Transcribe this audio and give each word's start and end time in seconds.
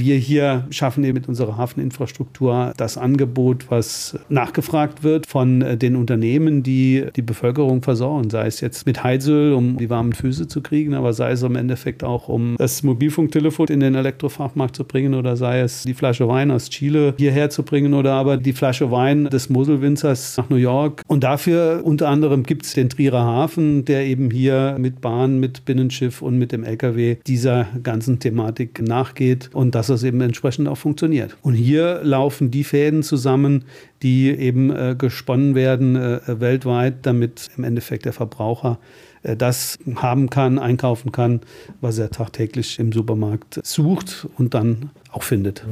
Wir 0.00 0.16
hier 0.16 0.66
schaffen 0.70 1.04
eben 1.04 1.14
mit 1.14 1.28
unserer 1.28 1.58
Hafeninfrastruktur 1.58 2.72
das 2.78 2.96
Angebot, 2.96 3.66
was 3.70 4.18
nachgefragt 4.30 5.04
wird 5.04 5.26
von 5.26 5.60
äh, 5.60 5.76
den 5.76 5.94
Unternehmen, 5.94 6.62
die 6.62 7.04
die 7.14 7.22
Bevölkerung 7.22 7.82
versorgen. 7.82 8.30
Sei 8.30 8.46
es 8.46 8.62
jetzt 8.62 8.86
mit 8.86 9.04
Heizöl, 9.04 9.52
um 9.52 9.76
die 9.76 9.90
warmen 9.90 10.14
Füße 10.14 10.48
zu 10.48 10.62
kriegen, 10.62 10.94
aber 10.94 11.12
sei 11.12 11.32
es 11.32 11.42
im 11.42 11.54
Endeffekt 11.54 12.02
auch, 12.02 12.28
um 12.28 12.56
das 12.56 12.82
Mobilfunktelefon 12.82 13.68
in 13.68 13.80
den 13.80 13.94
Elektrofachmarkt 13.94 14.74
zu 14.74 14.84
bringen 14.84 15.12
oder 15.12 15.36
sei 15.36 15.60
es 15.60 15.82
die 15.82 15.92
Flasche 15.92 16.26
Wein 16.28 16.50
aus 16.50 16.70
Chile 16.70 17.12
hierher 17.18 17.50
zu 17.50 17.62
bringen 17.62 17.92
oder 17.92 18.14
aber 18.14 18.38
die 18.38 18.54
Flasche 18.54 18.90
Wein 18.90 19.26
des 19.26 19.50
Moselwinzers 19.50 20.38
nach 20.38 20.48
New 20.48 20.56
York. 20.56 21.02
Und 21.08 21.24
dafür 21.24 21.82
unter 21.84 22.08
anderem 22.08 22.44
gibt 22.44 22.64
es 22.64 22.72
den 22.72 22.88
Trierer 22.88 23.22
Hafen, 23.22 23.84
der 23.84 24.06
eben 24.06 24.30
hier 24.30 24.76
mit 24.78 25.02
Bahn, 25.02 25.40
mit 25.40 25.66
Binnenschiff 25.66 26.22
und 26.22 26.38
mit 26.38 26.52
dem 26.52 26.64
LKW 26.64 27.16
dieser 27.26 27.66
ganzen 27.82 28.18
Thematik 28.18 28.80
nachgeht 28.80 29.50
und 29.52 29.74
dass 29.74 29.89
es 29.90 30.02
eben 30.02 30.20
entsprechend 30.20 30.68
auch 30.68 30.78
funktioniert. 30.78 31.36
Und 31.42 31.54
hier 31.54 32.00
laufen 32.02 32.50
die 32.50 32.64
Fäden 32.64 33.02
zusammen, 33.02 33.64
die 34.02 34.30
eben 34.30 34.70
äh, 34.70 34.94
gesponnen 34.96 35.54
werden 35.54 35.96
äh, 35.96 36.20
weltweit, 36.40 37.06
damit 37.06 37.50
im 37.56 37.64
Endeffekt 37.64 38.04
der 38.04 38.12
Verbraucher 38.12 38.78
äh, 39.22 39.36
das 39.36 39.78
haben 39.96 40.30
kann, 40.30 40.58
einkaufen 40.58 41.12
kann, 41.12 41.40
was 41.80 41.98
er 41.98 42.10
tagtäglich 42.10 42.78
im 42.78 42.92
Supermarkt 42.92 43.60
sucht 43.64 44.26
und 44.38 44.54
dann 44.54 44.90
auch 45.12 45.22
findet. 45.22 45.64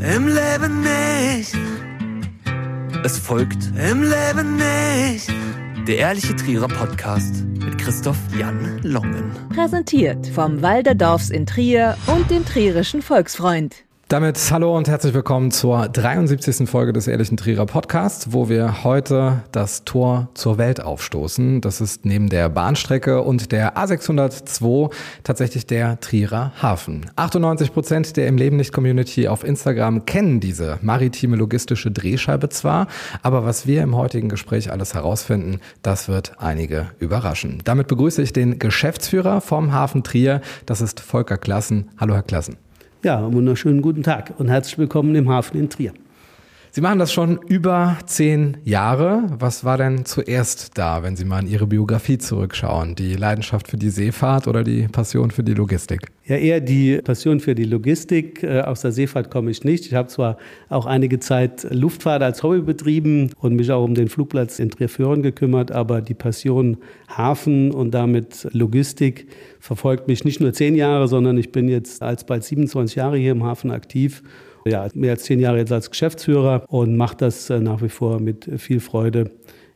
Im 0.00 0.28
Leben 0.28 0.82
nicht. 0.82 1.56
Es 3.04 3.18
folgt 3.18 3.70
Im 3.76 4.02
Leben 4.02 4.56
nicht. 4.56 5.30
Der 5.88 5.96
ehrliche 5.96 6.36
Trierer 6.36 6.68
Podcast 6.68 7.46
mit 7.46 7.78
Christoph 7.78 8.18
Jan 8.38 8.78
Longen. 8.82 9.32
Präsentiert 9.54 10.26
vom 10.26 10.60
Walderdorfs 10.60 11.30
in 11.30 11.46
Trier 11.46 11.96
und 12.06 12.30
dem 12.30 12.44
Trierischen 12.44 13.00
Volksfreund. 13.00 13.87
Damit 14.10 14.38
hallo 14.50 14.74
und 14.74 14.88
herzlich 14.88 15.12
willkommen 15.12 15.50
zur 15.50 15.86
73. 15.86 16.66
Folge 16.66 16.94
des 16.94 17.08
Ehrlichen 17.08 17.36
Trierer 17.36 17.66
Podcasts, 17.66 18.32
wo 18.32 18.48
wir 18.48 18.82
heute 18.82 19.42
das 19.52 19.84
Tor 19.84 20.30
zur 20.32 20.56
Welt 20.56 20.80
aufstoßen. 20.80 21.60
Das 21.60 21.82
ist 21.82 22.06
neben 22.06 22.30
der 22.30 22.48
Bahnstrecke 22.48 23.20
und 23.20 23.52
der 23.52 23.76
A602 23.76 24.90
tatsächlich 25.24 25.66
der 25.66 26.00
Trierer 26.00 26.52
Hafen. 26.62 27.10
98 27.16 27.74
Prozent 27.74 28.16
der 28.16 28.28
im 28.28 28.38
Leben 28.38 28.56
nicht 28.56 28.72
Community 28.72 29.28
auf 29.28 29.44
Instagram 29.44 30.06
kennen 30.06 30.40
diese 30.40 30.78
maritime 30.80 31.36
logistische 31.36 31.90
Drehscheibe 31.90 32.48
zwar, 32.48 32.86
aber 33.22 33.44
was 33.44 33.66
wir 33.66 33.82
im 33.82 33.94
heutigen 33.94 34.30
Gespräch 34.30 34.72
alles 34.72 34.94
herausfinden, 34.94 35.60
das 35.82 36.08
wird 36.08 36.32
einige 36.38 36.86
überraschen. 36.98 37.60
Damit 37.64 37.88
begrüße 37.88 38.22
ich 38.22 38.32
den 38.32 38.58
Geschäftsführer 38.58 39.42
vom 39.42 39.74
Hafen 39.74 40.02
Trier. 40.02 40.40
Das 40.64 40.80
ist 40.80 40.98
Volker 41.00 41.36
Klassen. 41.36 41.90
Hallo, 41.98 42.14
Herr 42.14 42.22
Klassen. 42.22 42.56
Ja, 43.04 43.32
wunderschönen 43.32 43.80
guten 43.80 44.02
Tag 44.02 44.32
und 44.38 44.48
herzlich 44.48 44.76
willkommen 44.76 45.14
im 45.14 45.28
Hafen 45.28 45.56
in 45.56 45.70
Trier. 45.70 45.92
Sie 46.70 46.82
machen 46.82 46.98
das 46.98 47.12
schon 47.12 47.38
über 47.48 47.96
zehn 48.04 48.58
Jahre. 48.62 49.24
Was 49.38 49.64
war 49.64 49.78
denn 49.78 50.04
zuerst 50.04 50.76
da, 50.76 51.02
wenn 51.02 51.16
Sie 51.16 51.24
mal 51.24 51.40
in 51.40 51.48
Ihre 51.48 51.66
Biografie 51.66 52.18
zurückschauen? 52.18 52.94
Die 52.94 53.14
Leidenschaft 53.14 53.68
für 53.68 53.78
die 53.78 53.88
Seefahrt 53.88 54.46
oder 54.46 54.62
die 54.64 54.86
Passion 54.86 55.30
für 55.30 55.42
die 55.42 55.54
Logistik? 55.54 56.00
Ja, 56.26 56.36
eher 56.36 56.60
die 56.60 56.98
Passion 56.98 57.40
für 57.40 57.54
die 57.54 57.64
Logistik. 57.64 58.42
Äh, 58.42 58.60
aus 58.60 58.82
der 58.82 58.92
Seefahrt 58.92 59.30
komme 59.30 59.50
ich 59.50 59.64
nicht. 59.64 59.86
Ich 59.86 59.94
habe 59.94 60.08
zwar 60.08 60.36
auch 60.68 60.84
einige 60.84 61.18
Zeit 61.20 61.66
Luftfahrt 61.70 62.22
als 62.22 62.42
Hobby 62.42 62.60
betrieben 62.60 63.30
und 63.40 63.54
mich 63.54 63.72
auch 63.72 63.82
um 63.82 63.94
den 63.94 64.08
Flugplatz 64.08 64.58
in 64.58 64.70
Trier-Föhren 64.70 65.22
gekümmert, 65.22 65.72
aber 65.72 66.02
die 66.02 66.14
Passion 66.14 66.76
Hafen 67.08 67.70
und 67.70 67.92
damit 67.92 68.46
Logistik 68.52 69.28
verfolgt 69.58 70.06
mich 70.06 70.24
nicht 70.24 70.40
nur 70.40 70.52
zehn 70.52 70.74
Jahre, 70.74 71.08
sondern 71.08 71.38
ich 71.38 71.50
bin 71.50 71.68
jetzt 71.68 72.02
als 72.02 72.24
bald 72.24 72.44
27 72.44 72.96
Jahre 72.96 73.16
hier 73.16 73.32
im 73.32 73.44
Hafen 73.44 73.70
aktiv. 73.70 74.22
Ja, 74.66 74.88
mehr 74.94 75.12
als 75.12 75.24
zehn 75.24 75.40
Jahre 75.40 75.58
jetzt 75.58 75.72
als 75.72 75.90
Geschäftsführer 75.90 76.64
und 76.68 76.96
mache 76.96 77.16
das 77.16 77.50
äh, 77.50 77.60
nach 77.60 77.82
wie 77.82 77.88
vor 77.88 78.20
mit 78.20 78.50
viel 78.58 78.80
Freude 78.80 79.30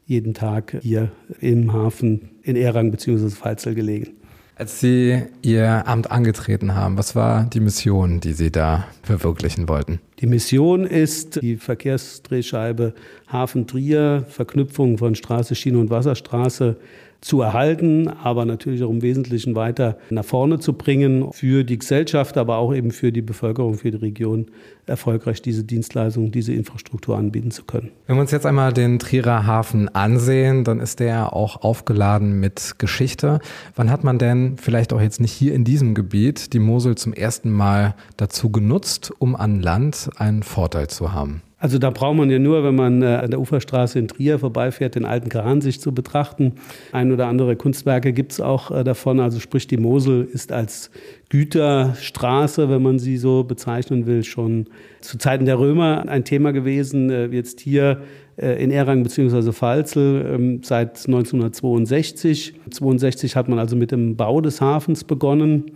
jeden 0.06 0.34
Tag 0.34 0.78
hier 0.82 1.12
im 1.40 1.72
Hafen 1.72 2.30
in 2.42 2.56
Erang 2.56 2.90
bzw. 2.90 3.30
Falzel 3.30 3.74
gelegen. 3.74 4.16
Als 4.54 4.80
Sie 4.80 5.22
Ihr 5.40 5.88
Amt 5.88 6.10
angetreten 6.10 6.74
haben, 6.74 6.98
was 6.98 7.16
war 7.16 7.44
die 7.44 7.60
Mission, 7.60 8.20
die 8.20 8.34
Sie 8.34 8.52
da 8.52 8.86
verwirklichen 9.02 9.68
wollten? 9.68 9.98
Die 10.20 10.26
Mission 10.26 10.84
ist 10.84 11.40
die 11.40 11.56
Verkehrsdrehscheibe 11.56 12.92
Hafen 13.26 13.66
Trier, 13.66 14.24
Verknüpfung 14.28 14.98
von 14.98 15.14
Straße, 15.14 15.54
Schiene 15.54 15.78
und 15.78 15.90
Wasserstraße 15.90 16.76
zu 17.22 17.40
erhalten, 17.40 18.08
aber 18.08 18.44
natürlich 18.44 18.82
auch 18.82 18.90
im 18.90 19.00
Wesentlichen 19.00 19.54
weiter 19.54 19.96
nach 20.10 20.24
vorne 20.24 20.58
zu 20.58 20.74
bringen, 20.74 21.32
für 21.32 21.64
die 21.64 21.78
Gesellschaft, 21.78 22.36
aber 22.36 22.58
auch 22.58 22.74
eben 22.74 22.90
für 22.90 23.12
die 23.12 23.22
Bevölkerung, 23.22 23.74
für 23.74 23.92
die 23.92 23.96
Region 23.96 24.46
erfolgreich 24.86 25.40
diese 25.40 25.62
Dienstleistung, 25.62 26.32
diese 26.32 26.52
Infrastruktur 26.52 27.16
anbieten 27.16 27.52
zu 27.52 27.64
können. 27.64 27.90
Wenn 28.08 28.16
wir 28.16 28.22
uns 28.22 28.32
jetzt 28.32 28.44
einmal 28.44 28.72
den 28.72 28.98
Trierer 28.98 29.46
Hafen 29.46 29.88
ansehen, 29.94 30.64
dann 30.64 30.80
ist 30.80 30.98
der 30.98 31.32
auch 31.32 31.62
aufgeladen 31.62 32.40
mit 32.40 32.74
Geschichte. 32.78 33.38
Wann 33.76 33.90
hat 33.90 34.02
man 34.02 34.18
denn 34.18 34.56
vielleicht 34.58 34.92
auch 34.92 35.00
jetzt 35.00 35.20
nicht 35.20 35.32
hier 35.32 35.54
in 35.54 35.64
diesem 35.64 35.94
Gebiet 35.94 36.52
die 36.52 36.58
Mosel 36.58 36.96
zum 36.96 37.12
ersten 37.12 37.50
Mal 37.50 37.94
dazu 38.16 38.50
genutzt, 38.50 39.12
um 39.18 39.36
an 39.36 39.60
Land 39.60 40.10
einen 40.16 40.42
Vorteil 40.42 40.88
zu 40.88 41.12
haben? 41.12 41.42
Also 41.62 41.78
da 41.78 41.90
braucht 41.90 42.16
man 42.16 42.28
ja 42.28 42.40
nur, 42.40 42.64
wenn 42.64 42.74
man 42.74 43.02
äh, 43.02 43.06
an 43.06 43.30
der 43.30 43.38
Uferstraße 43.38 43.96
in 43.96 44.08
Trier 44.08 44.40
vorbeifährt, 44.40 44.96
den 44.96 45.04
alten 45.04 45.28
Kran 45.28 45.60
sich 45.60 45.80
zu 45.80 45.94
betrachten. 45.94 46.54
Ein 46.90 47.12
oder 47.12 47.28
andere 47.28 47.54
Kunstwerke 47.54 48.12
gibt 48.12 48.32
es 48.32 48.40
auch 48.40 48.72
äh, 48.72 48.82
davon. 48.82 49.20
Also 49.20 49.38
sprich, 49.38 49.68
die 49.68 49.76
Mosel 49.76 50.24
ist 50.24 50.50
als 50.50 50.90
Güterstraße, 51.28 52.68
wenn 52.68 52.82
man 52.82 52.98
sie 52.98 53.16
so 53.16 53.44
bezeichnen 53.44 54.06
will, 54.06 54.24
schon 54.24 54.66
zu 55.00 55.18
Zeiten 55.18 55.44
der 55.44 55.60
Römer 55.60 56.08
ein 56.08 56.24
Thema 56.24 56.52
gewesen. 56.52 57.10
Äh, 57.10 57.26
jetzt 57.26 57.60
hier 57.60 58.02
in 58.42 58.70
Erang 58.70 59.02
bzw. 59.02 59.52
Pfalzel 59.52 60.26
ähm, 60.34 60.60
seit 60.62 61.06
1962. 61.06 62.54
1962 62.64 63.36
hat 63.36 63.48
man 63.48 63.58
also 63.58 63.76
mit 63.76 63.92
dem 63.92 64.16
Bau 64.16 64.40
des 64.40 64.60
Hafens 64.60 65.04
begonnen 65.04 65.72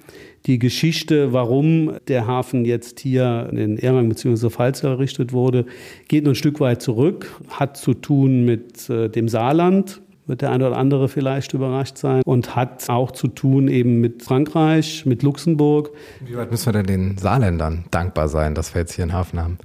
die 0.47 0.59
Geschichte, 0.59 1.33
warum 1.33 1.93
der 2.09 2.27
Hafen 2.27 2.65
jetzt 2.65 3.01
hier 3.01 3.49
in 3.53 3.79
Erang 3.79 4.09
bzw. 4.09 4.51
Pfalz 4.51 4.83
errichtet 4.83 5.33
wurde, 5.33 5.67
geht 6.09 6.25
noch 6.25 6.33
ein 6.33 6.37
Stück 6.37 6.61
weit 6.61 6.83
zurück, 6.83 7.41
hat 7.51 7.77
zu 7.77 7.95
tun 7.95 8.45
mit 8.45 8.89
äh, 8.89 9.09
dem 9.09 9.29
Saarland, 9.29 10.01
wird 10.27 10.43
der 10.43 10.51
eine 10.51 10.67
oder 10.67 10.77
andere 10.77 11.09
vielleicht 11.09 11.55
überrascht 11.55 11.99
sein 11.99 12.23
und 12.25 12.57
hat 12.57 12.89
auch 12.89 13.11
zu 13.11 13.29
tun 13.29 13.69
eben 13.69 14.01
mit 14.01 14.23
Frankreich, 14.23 15.05
mit 15.07 15.23
Luxemburg. 15.23 15.91
Wie 16.25 16.37
weit 16.37 16.51
müssen 16.51 16.67
wir 16.67 16.73
denn 16.73 16.87
den 16.87 17.19
Saarländern 17.19 17.85
dankbar 17.91 18.29
sein, 18.29 18.55
dass 18.55 18.75
wir 18.75 18.83
jetzt 18.83 18.95
hier 18.95 19.05
einen 19.05 19.13
Hafen 19.13 19.41
haben? 19.41 19.59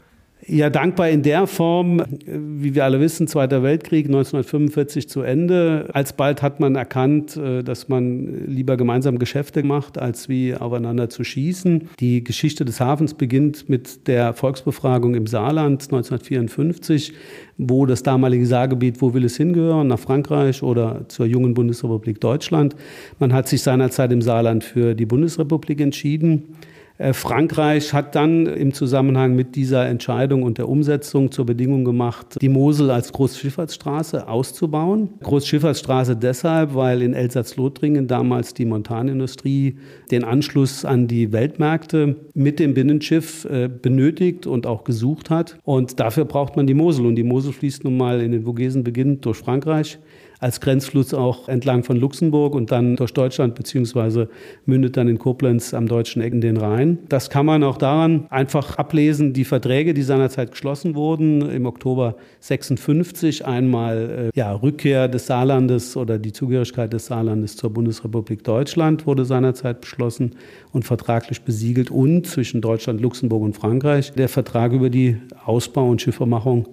Ja, 0.47 0.72
dankbar 0.72 1.09
in 1.09 1.22
der 1.22 1.46
Form, 1.46 2.02
wie 2.25 2.74
wir 2.74 2.84
alle 2.84 3.00
wissen, 3.00 3.28
Zweiter 3.28 3.62
Weltkrieg 3.62 4.07
1945 4.07 5.07
zu 5.07 5.22
Ende. 5.22 5.88
Alsbald 5.94 6.41
hat 6.41 6.59
man 6.59 6.75
erkannt, 6.75 7.38
äh, 7.38 7.63
dass 7.63 7.90
man 7.90 8.47
lieber 8.47 8.75
gemeinsam 8.75 9.19
Geschäfte 9.19 9.62
macht, 9.62 10.00
als 10.00 10.30
wie 10.30 10.56
aufeinander 10.56 11.09
zu 11.09 11.24
schießen. 11.24 11.90
Die 12.00 12.24
Geschichte 12.24 12.66
des 12.66 12.80
Hafens 12.80 13.13
beginnt 13.13 13.69
mit 13.69 14.07
der 14.07 14.34
Volksbefragung 14.34 15.13
im 15.13 15.28
Saarland 15.28 15.84
1954, 15.84 17.13
wo 17.57 17.85
das 17.85 18.01
damalige 18.01 18.47
Saargebiet, 18.47 19.00
wo 19.00 19.13
will 19.13 19.25
es 19.25 19.38
hingehören, 19.38 19.88
nach 19.88 20.00
Frankreich 20.00 20.63
oder 20.63 21.06
zur 21.07 21.28
jungen 21.28 21.53
Bundesrepublik 21.53 22.19
Deutschland. 22.19 22.75
Man 23.19 23.31
hat 23.31 23.47
sich 23.47 23.62
seinerzeit 23.62 24.12
im 24.12 24.24
Saarland 24.24 24.63
für 24.63 24.96
die 24.96 25.06
Bundesrepublik 25.06 25.81
entschieden. 25.81 26.56
Äh, 27.01 27.13
Frankreich 27.13 27.94
hat 27.94 28.13
dann 28.13 28.45
im 28.45 28.73
Zusammenhang 28.73 29.35
mit 29.35 29.56
dieser 29.56 29.88
Entscheidung 29.88 30.44
und 30.44 30.59
der 30.59 30.69
Umsetzung 30.69 31.31
zur 31.31 31.47
Bedingung 31.47 31.84
gemacht, 31.84 32.38
die 32.39 32.50
Mosel 32.50 32.91
als 32.91 33.12
Großschifffahrtsstraße 33.12 34.28
auszubauen. 34.28 35.09
Großschifffahrtsstraße 35.23 36.16
deshalb, 36.16 36.75
weil 36.75 37.01
in 37.01 37.16
Elsass-Lothringen 37.16 38.06
damals 38.07 38.53
die 38.53 38.66
Montanindustrie 38.66 39.78
den 40.12 40.23
Anschluss 40.23 40.85
an 40.85 41.07
die 41.07 41.31
Weltmärkte 41.31 42.17
mit 42.36 42.59
dem 42.59 42.75
Binnenschiff 42.75 43.45
äh, 43.45 43.68
benötigt 43.68 44.45
und 44.45 44.68
auch 44.68 44.83
gesucht 44.83 45.31
hat. 45.31 45.57
Und 45.63 46.00
dafür 46.00 46.25
braucht 46.25 46.56
man 46.56 46.68
die 46.68 46.75
Mosel. 46.75 47.07
Und 47.07 47.15
die 47.15 47.24
Mosel 47.24 47.51
fließt 47.51 47.83
nun 47.83 47.97
mal 47.97 48.21
in 48.21 48.31
den 48.31 48.44
Vogesen 48.44 48.83
beginnend 48.83 49.25
durch 49.25 49.38
Frankreich 49.38 49.97
als 50.42 50.60
Grenzfluss 50.60 51.14
auch 51.14 51.48
entlang 51.48 51.84
von 51.84 51.98
Luxemburg 51.98 52.56
und 52.56 52.72
dann 52.72 52.96
durch 52.96 53.14
Deutschland 53.14 53.54
beziehungsweise 53.54 54.28
mündet 54.66 54.98
dann 54.98 55.08
in 55.08 55.20
Koblenz 55.20 55.74
am 55.76 55.88
deutschen 55.88 56.22
Eck 56.22 56.34
in 56.34 56.42
den 56.42 56.58
Rhein. 56.58 56.98
Das 57.10 57.30
kann 57.30 57.46
man 57.46 57.64
auch 57.64 57.78
daran 57.78 58.26
einfach 58.32 58.78
ablesen, 58.78 59.34
die 59.34 59.46
Verträge, 59.46 59.94
die 59.94 60.02
seinerzeit 60.02 60.52
geschlossen 60.52 60.96
wurden, 60.96 61.48
im 61.48 61.68
Oktober 61.68 62.16
56 62.40 63.46
einmal 63.46 64.32
äh, 64.34 64.38
ja, 64.38 64.52
Rückkehr 64.52 65.08
des 65.08 65.28
Saarlandes 65.28 65.96
oder 65.96 66.18
die 66.18 66.34
Zugehörigkeit 66.34 66.92
des 66.92 67.06
Saarlandes 67.06 67.56
zur 67.56 67.70
Bundesrepublik 67.70 68.44
Deutschland 68.44 69.06
wurde 69.06 69.26
seinerzeit 69.26 69.82
beschlossen 69.82 70.32
und 70.72 70.86
vertraglich 70.86 71.44
besiegelt 71.44 71.92
und 71.92 72.26
zwischen 72.26 72.62
Deutschland, 72.62 73.00
Luxemburg 73.00 73.44
und 73.44 73.56
Frankreich 73.56 74.12
der 74.14 74.28
Vertrag 74.28 74.74
über 74.74 74.90
die 74.90 75.18
Ausbau 75.46 75.88
und 75.88 76.02
Schiffermachung 76.02 76.68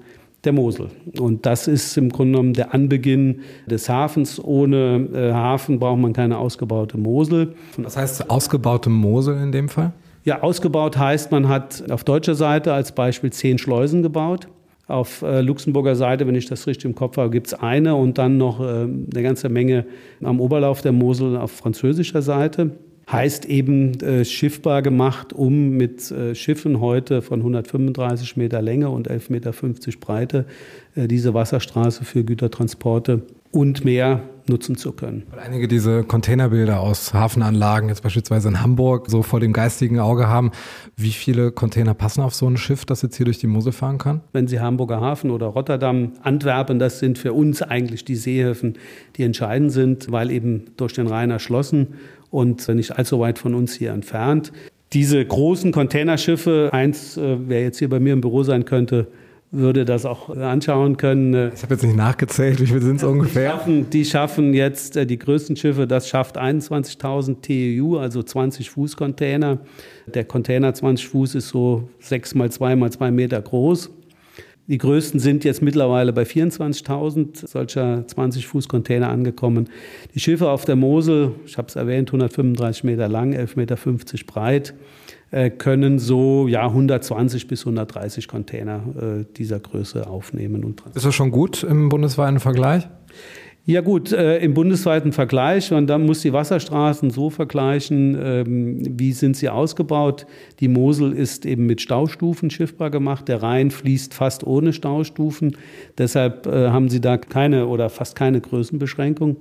der 0.48 0.54
Mosel. 0.54 0.88
Und 1.18 1.44
das 1.44 1.68
ist 1.68 1.98
im 1.98 2.08
Grunde 2.08 2.32
genommen 2.32 2.54
der 2.54 2.72
Anbeginn 2.72 3.40
des 3.66 3.88
Hafens. 3.90 4.42
Ohne 4.42 5.08
äh, 5.12 5.32
Hafen 5.32 5.78
braucht 5.78 5.98
man 5.98 6.14
keine 6.14 6.38
ausgebaute 6.38 6.96
Mosel. 6.96 7.54
Was 7.76 7.98
heißt 7.98 8.30
ausgebaute 8.30 8.88
Mosel 8.88 9.36
in 9.42 9.52
dem 9.52 9.68
Fall? 9.68 9.92
Ja, 10.24 10.40
ausgebaut 10.42 10.96
heißt, 10.96 11.30
man 11.32 11.48
hat 11.48 11.84
auf 11.90 12.02
deutscher 12.02 12.34
Seite 12.34 12.72
als 12.72 12.92
Beispiel 12.92 13.30
zehn 13.30 13.58
Schleusen 13.58 14.02
gebaut. 14.02 14.48
Auf 14.86 15.20
äh, 15.20 15.42
Luxemburger 15.42 15.96
Seite, 15.96 16.26
wenn 16.26 16.34
ich 16.34 16.46
das 16.46 16.66
richtig 16.66 16.86
im 16.86 16.94
Kopf 16.94 17.18
habe, 17.18 17.28
gibt 17.28 17.48
es 17.48 17.54
eine 17.54 17.94
und 17.94 18.16
dann 18.16 18.38
noch 18.38 18.60
äh, 18.60 18.64
eine 18.64 19.22
ganze 19.22 19.50
Menge 19.50 19.84
am 20.22 20.40
Oberlauf 20.40 20.80
der 20.80 20.92
Mosel 20.92 21.36
auf 21.36 21.50
französischer 21.50 22.22
Seite 22.22 22.70
heißt 23.10 23.46
eben 23.46 23.98
äh, 24.00 24.24
schiffbar 24.24 24.82
gemacht, 24.82 25.32
um 25.32 25.70
mit 25.70 26.10
äh, 26.10 26.34
Schiffen 26.34 26.80
heute 26.80 27.22
von 27.22 27.40
135 27.40 28.36
Meter 28.36 28.60
Länge 28.60 28.90
und 28.90 29.10
11,50 29.10 29.32
Meter 29.32 29.52
Breite 30.00 30.46
äh, 30.94 31.08
diese 31.08 31.32
Wasserstraße 31.32 32.04
für 32.04 32.24
Gütertransporte 32.24 33.22
und 33.50 33.84
mehr 33.84 34.22
nutzen 34.46 34.76
zu 34.76 34.92
können. 34.92 35.24
Weil 35.30 35.40
einige 35.40 35.68
diese 35.68 36.04
Containerbilder 36.04 36.80
aus 36.80 37.12
Hafenanlagen, 37.14 37.88
jetzt 37.88 38.02
beispielsweise 38.02 38.48
in 38.48 38.62
Hamburg, 38.62 39.10
so 39.10 39.22
vor 39.22 39.40
dem 39.40 39.52
geistigen 39.52 40.00
Auge 40.00 40.28
haben. 40.28 40.52
Wie 40.96 41.10
viele 41.10 41.52
Container 41.52 41.94
passen 41.94 42.22
auf 42.22 42.34
so 42.34 42.46
ein 42.48 42.56
Schiff, 42.56 42.84
das 42.84 43.02
jetzt 43.02 43.16
hier 43.16 43.24
durch 43.24 43.38
die 43.38 43.46
Mosel 43.46 43.72
fahren 43.72 43.98
kann? 43.98 44.20
Wenn 44.32 44.48
Sie 44.48 44.60
Hamburger 44.60 45.00
Hafen 45.00 45.30
oder 45.30 45.46
Rotterdam, 45.46 46.12
Antwerpen, 46.22 46.78
das 46.78 46.98
sind 46.98 47.18
für 47.18 47.32
uns 47.32 47.62
eigentlich 47.62 48.04
die 48.04 48.16
Seehäfen, 48.16 48.78
die 49.16 49.22
entscheidend 49.22 49.72
sind, 49.72 50.10
weil 50.10 50.30
eben 50.30 50.66
durch 50.76 50.94
den 50.94 51.06
Rhein 51.06 51.30
erschlossen 51.30 51.88
und 52.30 52.68
nicht 52.68 52.98
allzu 52.98 53.20
weit 53.20 53.38
von 53.38 53.54
uns 53.54 53.74
hier 53.74 53.92
entfernt. 53.92 54.52
Diese 54.92 55.24
großen 55.24 55.72
Containerschiffe, 55.72 56.70
eins, 56.72 57.16
äh, 57.16 57.36
wer 57.46 57.62
jetzt 57.62 57.78
hier 57.78 57.88
bei 57.88 58.00
mir 58.00 58.14
im 58.14 58.20
Büro 58.20 58.42
sein 58.42 58.64
könnte, 58.64 59.06
würde 59.50 59.84
das 59.84 60.04
auch 60.04 60.28
anschauen 60.28 60.96
können. 60.98 61.52
Ich 61.54 61.62
habe 61.62 61.74
jetzt 61.74 61.82
nicht 61.82 61.96
nachgezählt, 61.96 62.60
wie 62.60 62.66
viel 62.66 62.82
sind 62.82 62.96
es 62.96 63.04
ungefähr? 63.04 63.52
Die 63.52 63.58
schaffen, 63.58 63.90
die 63.90 64.04
schaffen 64.04 64.54
jetzt, 64.54 64.96
äh, 64.96 65.06
die 65.06 65.18
größten 65.18 65.56
Schiffe, 65.56 65.86
das 65.86 66.08
schafft 66.08 66.36
21.000 66.36 67.40
TEU, 67.42 67.98
also 67.98 68.22
20 68.22 68.70
Fuß 68.70 68.96
Container. 68.96 69.58
Der 70.06 70.24
Container 70.24 70.74
20 70.74 71.08
Fuß 71.08 71.34
ist 71.34 71.48
so 71.48 71.88
6 72.00 72.34
mal 72.34 72.50
2 72.50 72.76
mal 72.76 72.90
2 72.90 73.10
Meter 73.10 73.40
groß. 73.40 73.90
Die 74.68 74.76
größten 74.76 75.18
sind 75.18 75.44
jetzt 75.44 75.62
mittlerweile 75.62 76.12
bei 76.12 76.24
24.000 76.24 77.46
solcher 77.46 78.04
20-Fuß-Container 78.06 79.08
angekommen. 79.08 79.70
Die 80.14 80.20
Schiffe 80.20 80.50
auf 80.50 80.66
der 80.66 80.76
Mosel, 80.76 81.32
ich 81.46 81.56
habe 81.56 81.68
es 81.68 81.76
erwähnt, 81.76 82.10
135 82.10 82.84
Meter 82.84 83.08
lang, 83.08 83.32
11,50 83.32 83.56
Meter 83.56 83.76
breit, 84.26 84.74
äh, 85.30 85.48
können 85.48 85.98
so 85.98 86.48
ja, 86.48 86.66
120 86.66 87.48
bis 87.48 87.60
130 87.62 88.28
Container 88.28 88.82
äh, 89.00 89.24
dieser 89.38 89.58
Größe 89.58 90.06
aufnehmen. 90.06 90.62
Und 90.64 90.82
Ist 90.94 91.06
das 91.06 91.14
schon 91.14 91.30
gut 91.30 91.62
im 91.62 91.88
bundesweiten 91.88 92.38
Vergleich? 92.38 92.86
Ja 93.68 93.82
gut, 93.82 94.12
äh, 94.12 94.38
im 94.38 94.54
bundesweiten 94.54 95.12
Vergleich, 95.12 95.74
und 95.74 95.88
dann 95.88 96.06
muss 96.06 96.22
die 96.22 96.32
Wasserstraßen 96.32 97.10
so 97.10 97.28
vergleichen, 97.28 98.16
ähm, 98.18 98.98
wie 98.98 99.12
sind 99.12 99.36
sie 99.36 99.50
ausgebaut. 99.50 100.24
Die 100.60 100.68
Mosel 100.68 101.12
ist 101.12 101.44
eben 101.44 101.66
mit 101.66 101.82
Staustufen 101.82 102.48
schiffbar 102.48 102.88
gemacht, 102.88 103.28
der 103.28 103.42
Rhein 103.42 103.70
fließt 103.70 104.14
fast 104.14 104.46
ohne 104.46 104.72
Staustufen, 104.72 105.54
deshalb 105.98 106.46
äh, 106.46 106.70
haben 106.70 106.88
sie 106.88 107.02
da 107.02 107.18
keine 107.18 107.66
oder 107.66 107.90
fast 107.90 108.16
keine 108.16 108.40
Größenbeschränkung. 108.40 109.36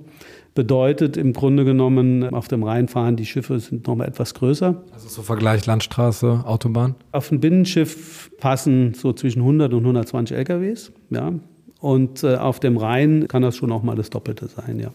Bedeutet 0.54 1.16
im 1.16 1.32
Grunde 1.32 1.64
genommen, 1.64 2.22
auf 2.34 2.48
dem 2.48 2.64
Rhein 2.64 2.88
fahren 2.88 3.16
die 3.16 3.24
Schiffe 3.24 3.58
sind 3.60 3.86
nochmal 3.86 4.08
etwas 4.08 4.34
größer. 4.34 4.84
Also 4.92 5.08
so 5.08 5.22
Vergleich 5.22 5.64
Landstraße, 5.64 6.42
Autobahn? 6.44 6.96
Auf 7.12 7.32
ein 7.32 7.40
Binnenschiff 7.40 8.30
passen 8.38 8.92
so 8.92 9.14
zwischen 9.14 9.40
100 9.40 9.72
und 9.72 9.80
120 9.80 10.36
LKWs. 10.36 10.92
Ja, 11.08 11.32
und 11.80 12.24
äh, 12.24 12.36
auf 12.36 12.60
dem 12.60 12.76
Rhein 12.76 13.28
kann 13.28 13.42
das 13.42 13.56
schon 13.56 13.72
auch 13.72 13.82
mal 13.82 13.94
das 13.94 14.10
Doppelte 14.10 14.48
sein, 14.48 14.78
ja. 14.80 14.90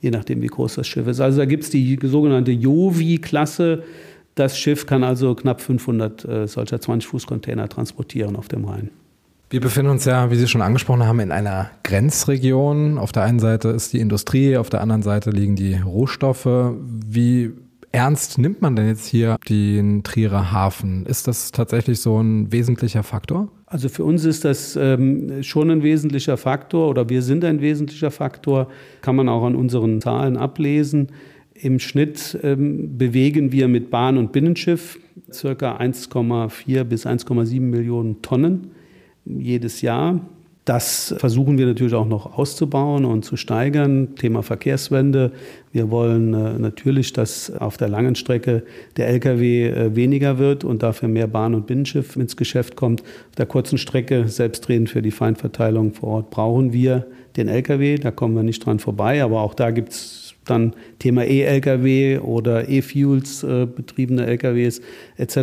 Je 0.00 0.10
nachdem, 0.10 0.42
wie 0.42 0.46
groß 0.46 0.76
das 0.76 0.86
Schiff 0.86 1.08
ist. 1.08 1.20
Also 1.20 1.38
da 1.38 1.44
gibt 1.44 1.64
es 1.64 1.70
die 1.70 1.98
sogenannte 2.00 2.52
Jovi-Klasse. 2.52 3.82
Das 4.36 4.56
Schiff 4.56 4.86
kann 4.86 5.02
also 5.02 5.34
knapp 5.34 5.60
500 5.60 6.24
äh, 6.24 6.46
solcher 6.46 6.76
20-Fuß-Container 6.76 7.68
transportieren 7.68 8.36
auf 8.36 8.46
dem 8.46 8.64
Rhein. 8.64 8.90
Wir 9.50 9.60
befinden 9.60 9.90
uns 9.90 10.04
ja, 10.04 10.30
wie 10.30 10.36
Sie 10.36 10.46
schon 10.46 10.62
angesprochen 10.62 11.04
haben, 11.04 11.18
in 11.20 11.32
einer 11.32 11.70
Grenzregion. 11.82 12.98
Auf 12.98 13.10
der 13.10 13.24
einen 13.24 13.40
Seite 13.40 13.70
ist 13.70 13.92
die 13.92 13.98
Industrie, 13.98 14.56
auf 14.56 14.70
der 14.70 14.82
anderen 14.82 15.02
Seite 15.02 15.30
liegen 15.30 15.56
die 15.56 15.74
Rohstoffe. 15.74 16.46
Wie 16.46 17.52
ernst 17.92 18.38
nimmt 18.38 18.62
man 18.62 18.76
denn 18.76 18.86
jetzt 18.86 19.06
hier 19.06 19.36
den 19.48 20.02
Trierer 20.02 20.52
Hafen? 20.52 21.06
Ist 21.06 21.28
das 21.28 21.52
tatsächlich 21.52 22.00
so 22.00 22.20
ein 22.20 22.52
wesentlicher 22.52 23.02
Faktor? 23.02 23.48
Also 23.66 23.88
für 23.88 24.04
uns 24.04 24.24
ist 24.24 24.44
das 24.44 24.76
ähm, 24.76 25.42
schon 25.42 25.70
ein 25.70 25.82
wesentlicher 25.82 26.36
Faktor 26.36 26.88
oder 26.88 27.08
wir 27.08 27.22
sind 27.22 27.44
ein 27.44 27.60
wesentlicher 27.60 28.10
Faktor, 28.10 28.68
kann 29.02 29.16
man 29.16 29.28
auch 29.28 29.44
an 29.44 29.54
unseren 29.54 30.00
Zahlen 30.00 30.36
ablesen. 30.36 31.08
Im 31.54 31.78
Schnitt 31.78 32.38
ähm, 32.42 32.96
bewegen 32.96 33.52
wir 33.52 33.68
mit 33.68 33.90
Bahn 33.90 34.16
und 34.16 34.32
Binnenschiff 34.32 34.98
circa 35.32 35.76
1,4 35.76 36.84
bis 36.84 37.04
1,7 37.04 37.60
Millionen 37.60 38.22
Tonnen 38.22 38.68
jedes 39.24 39.82
Jahr. 39.82 40.20
Das 40.68 41.14
versuchen 41.16 41.56
wir 41.56 41.64
natürlich 41.64 41.94
auch 41.94 42.06
noch 42.06 42.36
auszubauen 42.36 43.06
und 43.06 43.24
zu 43.24 43.38
steigern. 43.38 44.16
Thema 44.16 44.42
Verkehrswende. 44.42 45.32
Wir 45.72 45.90
wollen 45.90 46.34
äh, 46.34 46.58
natürlich, 46.58 47.14
dass 47.14 47.50
auf 47.50 47.78
der 47.78 47.88
langen 47.88 48.16
Strecke 48.16 48.64
der 48.98 49.08
Lkw 49.08 49.68
äh, 49.68 49.96
weniger 49.96 50.36
wird 50.36 50.64
und 50.64 50.82
dafür 50.82 51.08
mehr 51.08 51.26
Bahn- 51.26 51.54
und 51.54 51.66
Binnenschiff 51.66 52.16
ins 52.16 52.36
Geschäft 52.36 52.76
kommt. 52.76 53.00
Auf 53.00 53.36
der 53.38 53.46
kurzen 53.46 53.78
Strecke, 53.78 54.28
selbstredend 54.28 54.90
für 54.90 55.00
die 55.00 55.10
Feinverteilung 55.10 55.94
vor 55.94 56.10
Ort, 56.10 56.28
brauchen 56.28 56.74
wir 56.74 57.06
den 57.38 57.48
Lkw. 57.48 57.96
Da 57.96 58.10
kommen 58.10 58.36
wir 58.36 58.42
nicht 58.42 58.66
dran 58.66 58.78
vorbei. 58.78 59.22
Aber 59.22 59.40
auch 59.40 59.54
da 59.54 59.70
gibt 59.70 59.92
es 59.92 60.34
dann 60.44 60.74
Thema 60.98 61.24
E-Lkw 61.24 62.18
oder 62.18 62.68
E-Fuels 62.68 63.42
äh, 63.42 63.64
betriebene 63.64 64.26
Lkws 64.26 64.82
etc. 65.16 65.34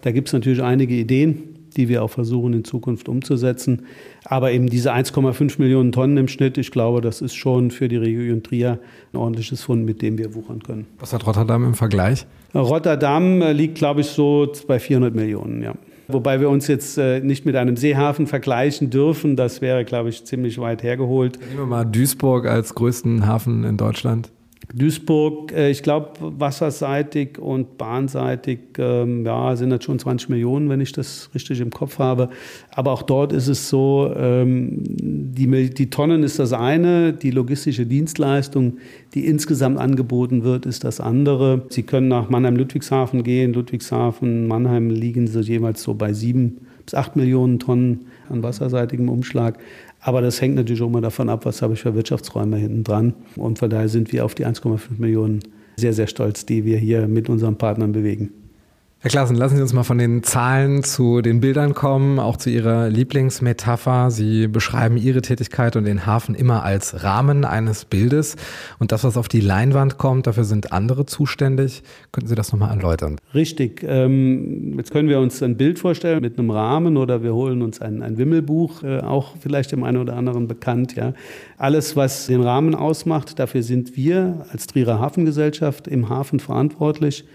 Da 0.00 0.10
gibt 0.10 0.28
es 0.28 0.32
natürlich 0.32 0.62
einige 0.62 0.94
Ideen 0.94 1.53
die 1.74 1.88
wir 1.88 2.02
auch 2.02 2.10
versuchen 2.10 2.52
in 2.52 2.64
Zukunft 2.64 3.08
umzusetzen. 3.08 3.82
Aber 4.24 4.52
eben 4.52 4.68
diese 4.68 4.92
1,5 4.92 5.60
Millionen 5.60 5.92
Tonnen 5.92 6.16
im 6.16 6.28
Schnitt, 6.28 6.56
ich 6.58 6.70
glaube, 6.70 7.00
das 7.00 7.20
ist 7.20 7.34
schon 7.34 7.70
für 7.70 7.88
die 7.88 7.96
Region 7.96 8.42
Trier 8.42 8.78
ein 9.12 9.16
ordentliches 9.16 9.62
Fund, 9.62 9.84
mit 9.84 10.02
dem 10.02 10.18
wir 10.18 10.34
wuchern 10.34 10.62
können. 10.62 10.86
Was 10.98 11.12
hat 11.12 11.26
Rotterdam 11.26 11.64
im 11.64 11.74
Vergleich? 11.74 12.26
Rotterdam 12.54 13.42
äh, 13.42 13.52
liegt, 13.52 13.76
glaube 13.76 14.02
ich, 14.02 14.06
so 14.06 14.50
bei 14.66 14.78
400 14.78 15.14
Millionen, 15.14 15.62
ja. 15.62 15.74
Wobei 16.06 16.40
wir 16.40 16.50
uns 16.50 16.66
jetzt 16.66 16.98
äh, 16.98 17.20
nicht 17.20 17.46
mit 17.46 17.56
einem 17.56 17.76
Seehafen 17.76 18.26
vergleichen 18.26 18.90
dürfen. 18.90 19.36
Das 19.36 19.62
wäre, 19.62 19.84
glaube 19.84 20.10
ich, 20.10 20.24
ziemlich 20.24 20.58
weit 20.58 20.82
hergeholt. 20.82 21.38
Nehmen 21.40 21.60
wir 21.60 21.66
mal 21.66 21.84
Duisburg 21.84 22.46
als 22.46 22.74
größten 22.74 23.26
Hafen 23.26 23.64
in 23.64 23.76
Deutschland. 23.76 24.30
Duisburg, 24.72 25.52
äh, 25.52 25.70
ich 25.70 25.82
glaube, 25.82 26.10
wasserseitig 26.20 27.38
und 27.38 27.76
bahnseitig, 27.78 28.60
ähm, 28.78 29.24
ja, 29.24 29.54
sind 29.56 29.70
das 29.70 29.84
schon 29.84 29.98
20 29.98 30.28
Millionen, 30.28 30.68
wenn 30.68 30.80
ich 30.80 30.92
das 30.92 31.30
richtig 31.34 31.60
im 31.60 31.70
Kopf 31.70 31.98
habe. 31.98 32.30
Aber 32.70 32.92
auch 32.92 33.02
dort 33.02 33.32
ist 33.32 33.48
es 33.48 33.68
so, 33.68 34.12
ähm, 34.16 34.82
die, 34.82 35.70
die 35.70 35.90
Tonnen 35.90 36.22
ist 36.22 36.38
das 36.38 36.52
eine, 36.52 37.12
die 37.12 37.30
logistische 37.30 37.86
Dienstleistung, 37.86 38.78
die 39.14 39.26
insgesamt 39.26 39.78
angeboten 39.78 40.44
wird, 40.44 40.66
ist 40.66 40.84
das 40.84 41.00
andere. 41.00 41.66
Sie 41.68 41.82
können 41.82 42.08
nach 42.08 42.30
Mannheim-Ludwigshafen 42.30 43.22
gehen. 43.22 43.52
Ludwigshafen, 43.52 44.46
Mannheim 44.46 44.90
liegen 44.90 45.26
sie 45.26 45.40
jeweils 45.40 45.82
so 45.82 45.94
bei 45.94 46.12
sieben 46.12 46.60
bis 46.84 46.94
acht 46.94 47.16
Millionen 47.16 47.58
Tonnen 47.58 48.06
an 48.28 48.42
wasserseitigem 48.42 49.08
Umschlag. 49.08 49.58
Aber 50.00 50.20
das 50.20 50.40
hängt 50.40 50.54
natürlich 50.54 50.82
auch 50.82 50.88
immer 50.88 51.00
davon 51.00 51.28
ab, 51.28 51.46
was 51.46 51.62
habe 51.62 51.74
ich 51.74 51.80
für 51.80 51.94
Wirtschaftsräume 51.94 52.56
hinten 52.56 52.84
dran. 52.84 53.14
Und 53.36 53.58
von 53.58 53.70
daher 53.70 53.88
sind 53.88 54.12
wir 54.12 54.24
auf 54.24 54.34
die 54.34 54.46
1,5 54.46 54.98
Millionen 54.98 55.40
sehr, 55.76 55.92
sehr 55.92 56.06
stolz, 56.06 56.46
die 56.46 56.64
wir 56.64 56.78
hier 56.78 57.08
mit 57.08 57.28
unseren 57.28 57.56
Partnern 57.56 57.92
bewegen. 57.92 58.43
Herr 59.04 59.10
Klassen, 59.10 59.36
lassen 59.36 59.56
Sie 59.56 59.60
uns 59.60 59.74
mal 59.74 59.82
von 59.82 59.98
den 59.98 60.22
Zahlen 60.22 60.82
zu 60.82 61.20
den 61.20 61.42
Bildern 61.42 61.74
kommen, 61.74 62.18
auch 62.18 62.38
zu 62.38 62.48
Ihrer 62.48 62.88
Lieblingsmetapher. 62.88 64.10
Sie 64.10 64.48
beschreiben 64.48 64.96
Ihre 64.96 65.20
Tätigkeit 65.20 65.76
und 65.76 65.84
den 65.84 66.06
Hafen 66.06 66.34
immer 66.34 66.62
als 66.62 67.04
Rahmen 67.04 67.44
eines 67.44 67.84
Bildes. 67.84 68.36
Und 68.78 68.92
das, 68.92 69.04
was 69.04 69.18
auf 69.18 69.28
die 69.28 69.42
Leinwand 69.42 69.98
kommt, 69.98 70.26
dafür 70.26 70.44
sind 70.44 70.72
andere 70.72 71.04
zuständig. 71.04 71.82
Könnten 72.12 72.30
Sie 72.30 72.34
das 72.34 72.50
nochmal 72.50 72.74
erläutern? 72.74 73.18
Richtig. 73.34 73.84
Ähm, 73.86 74.78
jetzt 74.78 74.90
können 74.90 75.10
wir 75.10 75.20
uns 75.20 75.42
ein 75.42 75.58
Bild 75.58 75.78
vorstellen 75.78 76.22
mit 76.22 76.38
einem 76.38 76.50
Rahmen 76.50 76.96
oder 76.96 77.22
wir 77.22 77.34
holen 77.34 77.60
uns 77.60 77.82
ein, 77.82 78.02
ein 78.02 78.16
Wimmelbuch, 78.16 78.84
äh, 78.84 79.00
auch 79.00 79.34
vielleicht 79.38 79.72
dem 79.72 79.84
einen 79.84 79.98
oder 79.98 80.16
anderen 80.16 80.48
bekannt. 80.48 80.96
Ja. 80.96 81.12
Alles, 81.58 81.94
was 81.94 82.28
den 82.28 82.40
Rahmen 82.40 82.74
ausmacht, 82.74 83.38
dafür 83.38 83.62
sind 83.62 83.98
wir 83.98 84.46
als 84.50 84.66
Trierer 84.66 84.98
Hafengesellschaft 84.98 85.88
im 85.88 86.08
Hafen 86.08 86.40
verantwortlich 86.40 87.26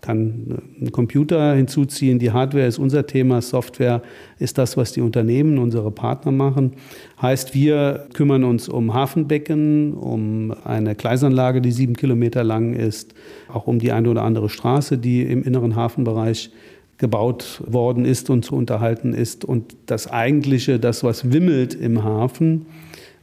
kann 0.00 0.60
einen 0.80 0.92
Computer 0.92 1.54
hinzuziehen. 1.54 2.18
Die 2.18 2.30
Hardware 2.30 2.66
ist 2.66 2.78
unser 2.78 3.06
Thema, 3.06 3.42
Software 3.42 4.02
ist 4.38 4.56
das, 4.56 4.76
was 4.76 4.92
die 4.92 5.00
Unternehmen, 5.00 5.58
unsere 5.58 5.90
Partner 5.90 6.30
machen. 6.30 6.72
Heißt, 7.20 7.54
wir 7.54 8.06
kümmern 8.12 8.44
uns 8.44 8.68
um 8.68 8.94
Hafenbecken, 8.94 9.94
um 9.94 10.54
eine 10.64 10.94
Gleisanlage, 10.94 11.60
die 11.60 11.72
sieben 11.72 11.94
Kilometer 11.94 12.44
lang 12.44 12.74
ist, 12.74 13.14
auch 13.52 13.66
um 13.66 13.78
die 13.78 13.92
eine 13.92 14.08
oder 14.08 14.22
andere 14.22 14.48
Straße, 14.48 14.98
die 14.98 15.22
im 15.22 15.42
inneren 15.42 15.74
Hafenbereich 15.74 16.50
gebaut 16.98 17.62
worden 17.66 18.04
ist 18.04 18.28
und 18.30 18.44
zu 18.44 18.54
unterhalten 18.54 19.14
ist. 19.14 19.44
Und 19.44 19.76
das 19.86 20.10
eigentliche, 20.10 20.78
das, 20.78 21.02
was 21.02 21.32
wimmelt 21.32 21.74
im 21.74 22.04
Hafen, 22.04 22.66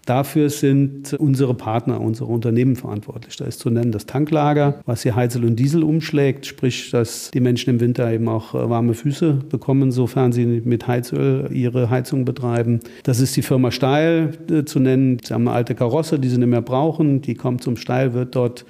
Dafür 0.06 0.52
sind 0.52 1.16
unsere 1.16 1.56
Partner, 1.56 2.00
unsere 2.00 2.32
Unternehmen 2.32 2.76
verantwortlich. 2.76 3.36
Da 3.38 3.46
ist 3.46 3.60
zu 3.60 3.72
nennen 3.72 3.92
das 3.92 4.06
Tanklager, 4.06 4.80
was 4.86 5.02
hier 5.02 5.16
Heizöl 5.16 5.46
und 5.46 5.56
Diesel 5.56 5.84
umschlägt, 5.84 6.46
sprich, 6.46 6.92
dass 6.92 7.32
die 7.32 7.40
Menschen 7.40 7.72
im 7.72 7.80
Winter 7.80 8.12
eben 8.12 8.28
auch 8.28 8.54
äh, 8.54 8.70
warme 8.70 8.94
Füße 8.94 9.40
bekommen, 9.50 9.92
sofern 9.92 10.32
sie 10.32 10.46
mit 10.46 10.88
Heizöl 10.88 11.50
ihre 11.52 11.90
Heizung 11.90 12.24
betreiben. 12.24 12.82
Das 13.04 13.20
ist 13.20 13.36
die 13.36 13.42
Firma 13.42 13.72
Steil 13.72 14.32
äh, 14.52 14.64
zu 14.64 14.80
nennen. 14.80 15.18
Sie 15.24 15.34
haben 15.34 15.48
eine 15.48 15.56
alte 15.56 15.74
Karosse, 15.74 16.20
die 16.20 16.30
sie 16.30 16.38
nicht 16.38 16.50
mehr 16.50 16.62
brauchen. 16.62 17.22
Die 17.22 17.34
kommt 17.34 17.64
zum 17.64 17.76
Steil, 17.76 18.14
wird 18.14 18.36
dort 18.36 18.66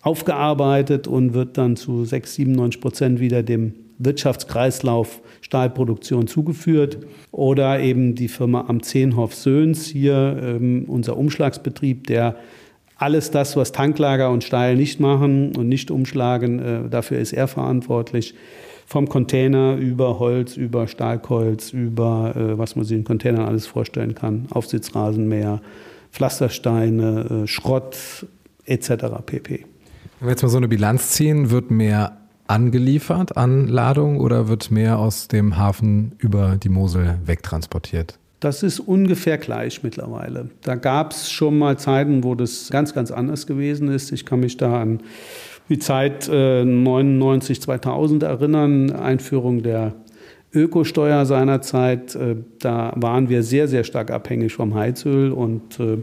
aufgearbeitet 0.00 1.06
und 1.06 1.34
wird 1.34 1.58
dann 1.58 1.76
zu 1.76 2.06
6, 2.06 2.34
97 2.34 2.80
Prozent 2.80 3.20
wieder 3.20 3.42
dem 3.42 3.74
Wirtschaftskreislauf 3.98 5.20
Stahlproduktion 5.40 6.26
zugeführt. 6.26 6.98
Oder 7.30 7.80
eben 7.80 8.14
die 8.14 8.28
Firma 8.28 8.64
am 8.68 8.82
Zehnhof 8.82 9.34
Söhns 9.34 9.86
hier, 9.86 10.38
ähm, 10.42 10.84
unser 10.86 11.16
Umschlagsbetrieb, 11.16 12.06
der 12.06 12.36
alles 12.96 13.30
das, 13.30 13.56
was 13.56 13.72
Tanklager 13.72 14.30
und 14.30 14.44
Stahl 14.44 14.76
nicht 14.76 15.00
machen 15.00 15.56
und 15.56 15.68
nicht 15.68 15.90
umschlagen, 15.90 16.58
äh, 16.58 16.88
dafür 16.88 17.18
ist 17.18 17.32
er 17.32 17.48
verantwortlich. 17.48 18.34
Vom 18.86 19.08
Container 19.08 19.76
über 19.76 20.18
Holz, 20.18 20.56
über 20.56 20.88
Stahlkolz, 20.88 21.72
über 21.72 22.34
äh, 22.34 22.58
was 22.58 22.74
man 22.74 22.84
sich 22.84 22.96
in 22.96 23.04
Containern 23.04 23.46
alles 23.46 23.66
vorstellen 23.66 24.14
kann, 24.14 24.46
Aufsitzrasenmäher, 24.50 25.60
Pflastersteine, 26.10 27.42
äh, 27.44 27.46
Schrott 27.46 28.26
etc. 28.64 28.90
pp. 29.24 29.64
Wenn 30.18 30.26
wir 30.26 30.30
jetzt 30.30 30.42
mal 30.42 30.48
so 30.48 30.56
eine 30.56 30.68
Bilanz 30.68 31.10
ziehen, 31.10 31.50
wird 31.50 31.70
mehr 31.70 32.16
angeliefert 32.48 33.36
an 33.36 33.68
Ladung 33.68 34.20
oder 34.20 34.48
wird 34.48 34.70
mehr 34.70 34.98
aus 34.98 35.28
dem 35.28 35.56
Hafen 35.56 36.12
über 36.18 36.56
die 36.56 36.68
Mosel 36.68 37.18
wegtransportiert? 37.24 38.18
Das 38.40 38.62
ist 38.62 38.78
ungefähr 38.80 39.36
gleich 39.36 39.82
mittlerweile. 39.82 40.50
Da 40.62 40.76
gab 40.76 41.12
es 41.12 41.30
schon 41.30 41.58
mal 41.58 41.76
Zeiten, 41.78 42.22
wo 42.22 42.34
das 42.34 42.70
ganz, 42.70 42.94
ganz 42.94 43.10
anders 43.10 43.46
gewesen 43.46 43.88
ist. 43.88 44.12
Ich 44.12 44.24
kann 44.24 44.40
mich 44.40 44.56
da 44.56 44.80
an 44.80 45.00
die 45.68 45.78
Zeit 45.78 46.28
äh, 46.32 46.64
99, 46.64 47.60
2000 47.60 48.22
erinnern, 48.22 48.92
Einführung 48.92 49.62
der 49.62 49.94
Ökosteuer 50.54 51.26
seinerzeit. 51.26 52.14
Äh, 52.14 52.36
da 52.60 52.92
waren 52.96 53.28
wir 53.28 53.42
sehr, 53.42 53.68
sehr 53.68 53.84
stark 53.84 54.10
abhängig 54.10 54.54
vom 54.54 54.74
Heizöl 54.74 55.32
und 55.32 55.78
äh, 55.80 55.98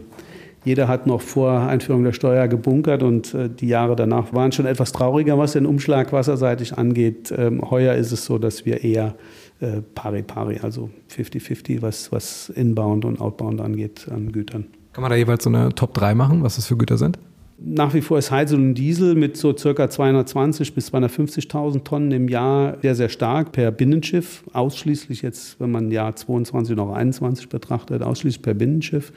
jeder 0.66 0.88
hat 0.88 1.06
noch 1.06 1.20
vor 1.20 1.60
Einführung 1.60 2.02
der 2.02 2.12
Steuer 2.12 2.48
gebunkert 2.48 3.04
und 3.04 3.32
äh, 3.34 3.48
die 3.48 3.68
Jahre 3.68 3.94
danach 3.94 4.34
waren 4.34 4.50
schon 4.50 4.66
etwas 4.66 4.90
trauriger, 4.90 5.38
was 5.38 5.52
den 5.52 5.64
Umschlag 5.64 6.12
wasserseitig 6.12 6.76
angeht. 6.76 7.32
Ähm, 7.36 7.62
heuer 7.70 7.94
ist 7.94 8.10
es 8.10 8.24
so, 8.24 8.36
dass 8.36 8.66
wir 8.66 8.82
eher 8.82 9.14
äh, 9.60 9.80
pari 9.94 10.22
pari, 10.22 10.58
also 10.60 10.90
50-50, 11.16 11.82
was, 11.82 12.10
was 12.10 12.48
Inbound 12.48 13.04
und 13.04 13.20
Outbound 13.20 13.60
angeht 13.60 14.08
an 14.10 14.32
Gütern. 14.32 14.66
Kann 14.92 15.02
man 15.02 15.10
da 15.10 15.16
jeweils 15.16 15.44
so 15.44 15.50
eine 15.50 15.72
Top 15.72 15.94
3 15.94 16.16
machen, 16.16 16.42
was 16.42 16.56
das 16.56 16.66
für 16.66 16.76
Güter 16.76 16.98
sind? 16.98 17.16
Nach 17.58 17.94
wie 17.94 18.02
vor 18.02 18.18
ist 18.18 18.30
Heizöl 18.30 18.58
und 18.58 18.74
Diesel 18.74 19.14
mit 19.14 19.38
so 19.38 19.56
circa 19.56 19.88
220 19.88 20.74
bis 20.74 20.92
250.000 20.92 21.84
Tonnen 21.84 22.12
im 22.12 22.28
Jahr 22.28 22.76
sehr, 22.82 22.94
sehr 22.94 23.08
stark 23.08 23.52
per 23.52 23.70
Binnenschiff. 23.70 24.44
Ausschließlich 24.52 25.22
jetzt, 25.22 25.58
wenn 25.58 25.70
man 25.70 25.90
Jahr 25.90 26.14
22 26.14 26.76
noch 26.76 26.92
21 26.92 27.48
betrachtet, 27.48 28.02
ausschließlich 28.02 28.42
per 28.42 28.52
Binnenschiff. 28.52 29.10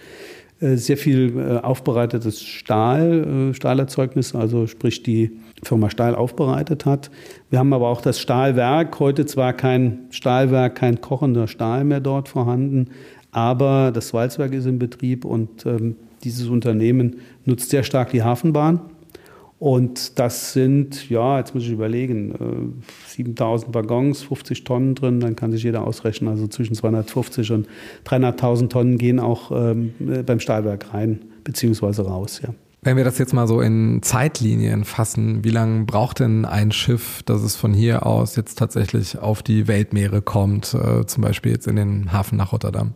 Äh, 0.62 0.76
sehr 0.76 0.98
viel 0.98 1.38
äh, 1.38 1.58
aufbereitetes 1.60 2.42
Stahl, 2.44 3.52
äh, 3.52 3.54
Stahlerzeugnis, 3.54 4.36
also 4.36 4.68
sprich 4.68 5.04
die 5.04 5.32
Firma 5.64 5.90
Stahl 5.90 6.16
aufbereitet 6.16 6.86
hat. 6.86 7.10
Wir 7.50 7.60
haben 7.60 7.72
aber 7.72 7.88
auch 7.88 8.02
das 8.02 8.20
Stahlwerk, 8.20 9.00
heute 9.00 9.26
zwar 9.26 9.54
kein 9.54 10.08
Stahlwerk, 10.10 10.76
kein 10.76 11.00
kochender 11.00 11.48
Stahl 11.48 11.86
mehr 11.86 12.02
dort 12.02 12.28
vorhanden, 12.28 12.90
aber 13.32 13.92
das 13.94 14.14
Walzwerk 14.14 14.54
ist 14.54 14.66
in 14.66 14.80
Betrieb 14.80 15.24
und 15.24 15.66
ähm, 15.66 15.96
dieses 16.26 16.50
Unternehmen 16.50 17.18
nutzt 17.46 17.70
sehr 17.70 17.84
stark 17.84 18.12
die 18.12 18.24
Hafenbahn 18.24 18.82
und 19.60 20.18
das 20.18 20.54
sind, 20.54 21.10
ja, 21.10 21.38
jetzt 21.38 21.54
muss 21.54 21.66
ich 21.66 21.72
überlegen, 21.72 22.82
7000 23.08 23.70
äh, 23.70 23.74
Waggons, 23.76 24.24
50 24.24 24.64
Tonnen 24.64 24.96
drin, 24.96 25.20
dann 25.20 25.36
kann 25.36 25.52
sich 25.52 25.64
jeder 25.64 25.86
ausrechnen. 25.86 26.30
Also 26.30 26.48
zwischen 26.48 26.76
250 26.76 27.52
und 27.52 27.68
300.000 28.06 28.70
Tonnen 28.70 28.98
gehen 28.98 29.20
auch 29.20 29.52
ähm, 29.52 29.94
beim 30.26 30.40
Stahlwerk 30.40 30.94
rein, 30.94 31.20
beziehungsweise 31.44 32.04
raus, 32.04 32.42
ja. 32.42 32.54
Wenn 32.82 32.96
wir 32.96 33.04
das 33.04 33.18
jetzt 33.18 33.34
mal 33.34 33.46
so 33.46 33.60
in 33.60 34.02
Zeitlinien 34.02 34.86
fassen, 34.86 35.44
wie 35.44 35.50
lange 35.50 35.84
braucht 35.84 36.22
denn 36.22 36.46
ein 36.46 36.72
Schiff, 36.72 37.22
dass 37.24 37.42
es 37.42 37.58
von 37.58 37.74
hier 37.74 38.06
aus 38.06 38.38
jetzt 38.38 38.58
tatsächlich 38.58 39.20
auf 39.20 39.44
die 39.44 39.68
Weltmeere 39.68 40.22
kommt, 40.22 40.74
äh, 40.74 41.06
zum 41.06 41.22
Beispiel 41.22 41.52
jetzt 41.52 41.68
in 41.68 41.76
den 41.76 42.14
Hafen 42.14 42.38
nach 42.38 42.54
Rotterdam? 42.54 42.94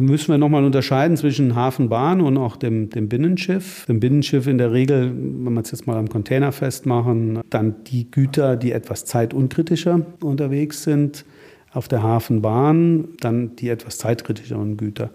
Müssen 0.00 0.28
wir 0.28 0.38
nochmal 0.38 0.64
unterscheiden 0.64 1.16
zwischen 1.16 1.54
Hafenbahn 1.54 2.20
und 2.20 2.36
auch 2.36 2.56
dem, 2.56 2.90
dem 2.90 3.08
Binnenschiff. 3.08 3.84
Im 3.88 4.00
Binnenschiff 4.00 4.46
in 4.46 4.58
der 4.58 4.72
Regel, 4.72 5.12
wenn 5.12 5.52
wir 5.52 5.60
es 5.60 5.70
jetzt 5.70 5.86
mal 5.86 5.96
am 5.96 6.08
Container 6.08 6.52
festmachen, 6.52 7.40
dann 7.50 7.76
die 7.84 8.10
Güter, 8.10 8.56
die 8.56 8.72
etwas 8.72 9.04
zeitunkritischer 9.04 10.00
unterwegs 10.20 10.82
sind. 10.82 11.24
Auf 11.72 11.88
der 11.88 12.04
Hafenbahn 12.04 13.08
dann 13.20 13.56
die 13.56 13.68
etwas 13.68 13.98
zeitkritischeren 13.98 14.76
Güter. 14.76 15.10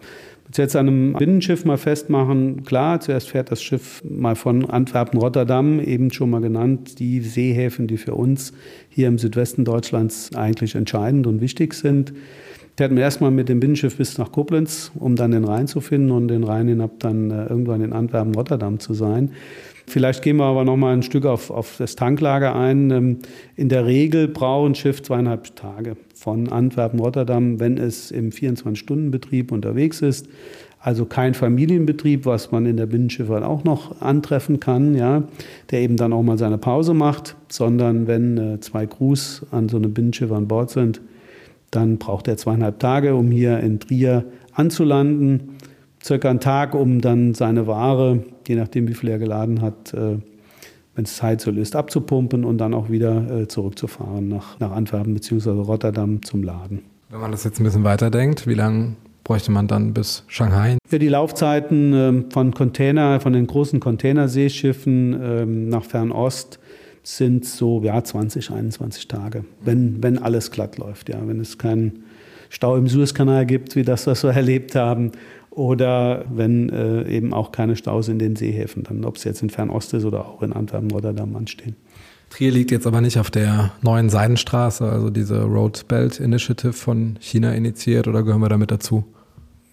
Jetzt 0.55 0.75
an 0.75 0.87
einem 0.87 1.13
Binnenschiff 1.13 1.63
mal 1.63 1.77
festmachen, 1.77 2.63
klar, 2.63 2.99
zuerst 2.99 3.29
fährt 3.29 3.51
das 3.51 3.61
Schiff 3.61 4.03
mal 4.03 4.35
von 4.35 4.67
Antwerpen, 4.67 5.19
Rotterdam, 5.19 5.79
eben 5.79 6.11
schon 6.11 6.31
mal 6.31 6.41
genannt, 6.41 6.99
die 6.99 7.21
Seehäfen, 7.21 7.87
die 7.87 7.97
für 7.97 8.15
uns 8.15 8.51
hier 8.89 9.07
im 9.07 9.19
Südwesten 9.19 9.63
Deutschlands 9.63 10.35
eigentlich 10.35 10.73
entscheidend 10.73 11.27
und 11.27 11.39
wichtig 11.39 11.75
sind 11.75 12.13
fährt 12.79 12.93
man 12.93 13.01
erstmal 13.01 13.29
mit 13.29 13.49
dem 13.49 13.59
Binnenschiff 13.59 13.97
bis 13.97 14.17
nach 14.17 14.31
Koblenz, 14.31 14.89
um 14.97 15.17
dann 15.17 15.31
den 15.31 15.43
Rhein 15.43 15.67
zu 15.67 15.81
finden 15.81 16.11
und 16.11 16.29
den 16.29 16.45
Rhein 16.45 16.69
hinab 16.69 16.91
dann 16.99 17.29
äh, 17.29 17.47
irgendwann 17.47 17.81
in 17.81 17.91
Antwerpen, 17.91 18.33
Rotterdam 18.33 18.79
zu 18.79 18.93
sein. 18.93 19.31
Vielleicht 19.85 20.23
gehen 20.23 20.37
wir 20.37 20.45
aber 20.45 20.63
noch 20.63 20.77
mal 20.77 20.93
ein 20.93 21.03
Stück 21.03 21.25
auf, 21.25 21.51
auf 21.51 21.75
das 21.77 21.97
Tanklager 21.97 22.55
ein. 22.55 22.89
Ähm, 22.89 23.17
in 23.57 23.67
der 23.67 23.85
Regel 23.85 24.29
braucht 24.29 24.69
ein 24.69 24.75
Schiff 24.75 25.03
zweieinhalb 25.03 25.57
Tage 25.57 25.97
von 26.15 26.47
Antwerpen, 26.47 27.01
Rotterdam, 27.01 27.59
wenn 27.59 27.77
es 27.77 28.11
im 28.11 28.29
24-Stunden-Betrieb 28.29 29.51
unterwegs 29.51 30.01
ist. 30.01 30.29
Also 30.79 31.03
kein 31.03 31.33
Familienbetrieb, 31.33 32.25
was 32.25 32.53
man 32.53 32.65
in 32.65 32.77
der 32.77 32.85
Binnenschifffahrt 32.85 33.43
auch 33.43 33.65
noch 33.65 33.99
antreffen 33.99 34.61
kann, 34.61 34.95
ja, 34.95 35.23
der 35.69 35.81
eben 35.81 35.97
dann 35.97 36.13
auch 36.13 36.23
mal 36.23 36.37
seine 36.37 36.57
Pause 36.57 36.93
macht, 36.93 37.35
sondern 37.49 38.07
wenn 38.07 38.37
äh, 38.37 38.59
zwei 38.61 38.85
Crews 38.85 39.45
an 39.51 39.67
so 39.67 39.75
einem 39.75 39.93
Binnenschiff 39.93 40.31
an 40.31 40.47
Bord 40.47 40.69
sind, 40.69 41.01
dann 41.71 41.97
braucht 41.97 42.27
er 42.27 42.37
zweieinhalb 42.37 42.79
Tage, 42.79 43.15
um 43.15 43.31
hier 43.31 43.59
in 43.59 43.79
Trier 43.79 44.25
anzulanden. 44.53 45.57
Circa 46.03 46.29
einen 46.29 46.39
Tag, 46.39 46.75
um 46.75 47.01
dann 47.01 47.33
seine 47.33 47.67
Ware, 47.67 48.23
je 48.47 48.55
nachdem 48.55 48.87
wie 48.87 48.93
viel 48.93 49.09
er 49.09 49.19
geladen 49.19 49.61
hat, 49.61 49.93
äh, 49.93 50.17
wenn 50.95 51.05
es 51.05 51.21
Heizöl 51.21 51.57
ist, 51.57 51.75
abzupumpen 51.75 52.43
und 52.43 52.57
dann 52.57 52.73
auch 52.73 52.89
wieder 52.89 53.41
äh, 53.41 53.47
zurückzufahren 53.47 54.27
nach, 54.27 54.59
nach 54.59 54.71
Antwerpen 54.71 55.13
bzw. 55.13 55.51
Rotterdam 55.51 56.23
zum 56.23 56.43
Laden. 56.43 56.81
Wenn 57.09 57.19
man 57.19 57.31
das 57.31 57.43
jetzt 57.43 57.59
ein 57.59 57.63
bisschen 57.63 57.83
weiterdenkt, 57.83 58.47
wie 58.47 58.53
lange 58.53 58.95
bräuchte 59.23 59.51
man 59.51 59.67
dann 59.67 59.93
bis 59.93 60.23
Shanghai? 60.27 60.77
Ja, 60.91 60.97
die 60.97 61.07
Laufzeiten 61.07 61.93
ähm, 61.93 62.25
von 62.31 62.53
Container, 62.53 63.19
von 63.19 63.33
den 63.33 63.47
großen 63.47 63.79
Containerseeschiffen 63.79 65.19
ähm, 65.21 65.69
nach 65.69 65.83
Fernost 65.83 66.59
sind 67.17 67.45
so 67.45 67.81
ja, 67.83 68.03
20, 68.03 68.51
21 68.51 69.07
Tage, 69.07 69.43
wenn, 69.63 70.01
wenn 70.03 70.17
alles 70.19 70.51
glatt 70.51 70.77
läuft. 70.77 71.09
Ja. 71.09 71.19
Wenn 71.25 71.39
es 71.39 71.57
keinen 71.57 72.03
Stau 72.49 72.75
im 72.75 72.87
Suezkanal 72.87 73.45
gibt, 73.45 73.75
wie 73.75 73.83
das, 73.83 74.07
was 74.07 74.23
wir 74.23 74.31
erlebt 74.35 74.75
haben, 74.75 75.11
oder 75.49 76.25
wenn 76.29 76.69
äh, 76.69 77.09
eben 77.09 77.33
auch 77.33 77.51
keine 77.51 77.75
Staus 77.75 78.07
in 78.07 78.19
den 78.19 78.35
Seehäfen, 78.35 78.83
dann 78.83 79.03
ob 79.03 79.17
es 79.17 79.23
jetzt 79.23 79.41
in 79.41 79.49
Fernost 79.49 79.93
ist 79.93 80.05
oder 80.05 80.25
auch 80.25 80.43
in 80.43 80.53
Antwerpen, 80.53 80.91
Rotterdam 80.91 81.35
anstehen. 81.35 81.75
Trier 82.29 82.51
liegt 82.51 82.69
jetzt 82.69 82.85
aber 82.85 83.01
nicht 83.01 83.17
auf 83.17 83.31
der 83.31 83.71
neuen 83.81 84.09
Seidenstraße, 84.09 84.87
also 84.87 85.09
diese 85.09 85.41
Road 85.41 85.87
Belt 85.87 86.19
Initiative 86.19 86.73
von 86.73 87.17
China 87.19 87.53
initiiert, 87.53 88.07
oder 88.07 88.21
gehören 88.21 88.41
wir 88.41 88.49
damit 88.49 88.69
dazu? 88.69 89.03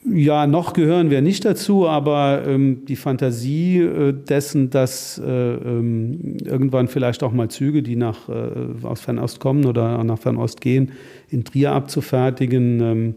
Ja, 0.09 0.47
noch 0.47 0.73
gehören 0.73 1.11
wir 1.11 1.21
nicht 1.21 1.45
dazu, 1.45 1.89
aber 1.89 2.45
ähm, 2.47 2.85
die 2.87 2.95
Fantasie 2.95 3.79
äh, 3.79 4.13
dessen, 4.13 4.71
dass 4.71 5.19
äh, 5.19 5.25
ähm, 5.25 6.37
irgendwann 6.45 6.87
vielleicht 6.87 7.25
auch 7.25 7.33
mal 7.33 7.49
Züge, 7.49 7.83
die 7.83 7.97
nach, 7.97 8.29
äh, 8.29 8.85
aus 8.85 9.01
Fernost 9.01 9.41
kommen 9.41 9.65
oder 9.65 10.05
nach 10.05 10.19
Fernost 10.19 10.61
gehen, 10.61 10.93
in 11.29 11.43
Trier 11.43 11.73
abzufertigen, 11.73 12.81
ähm, 12.81 13.15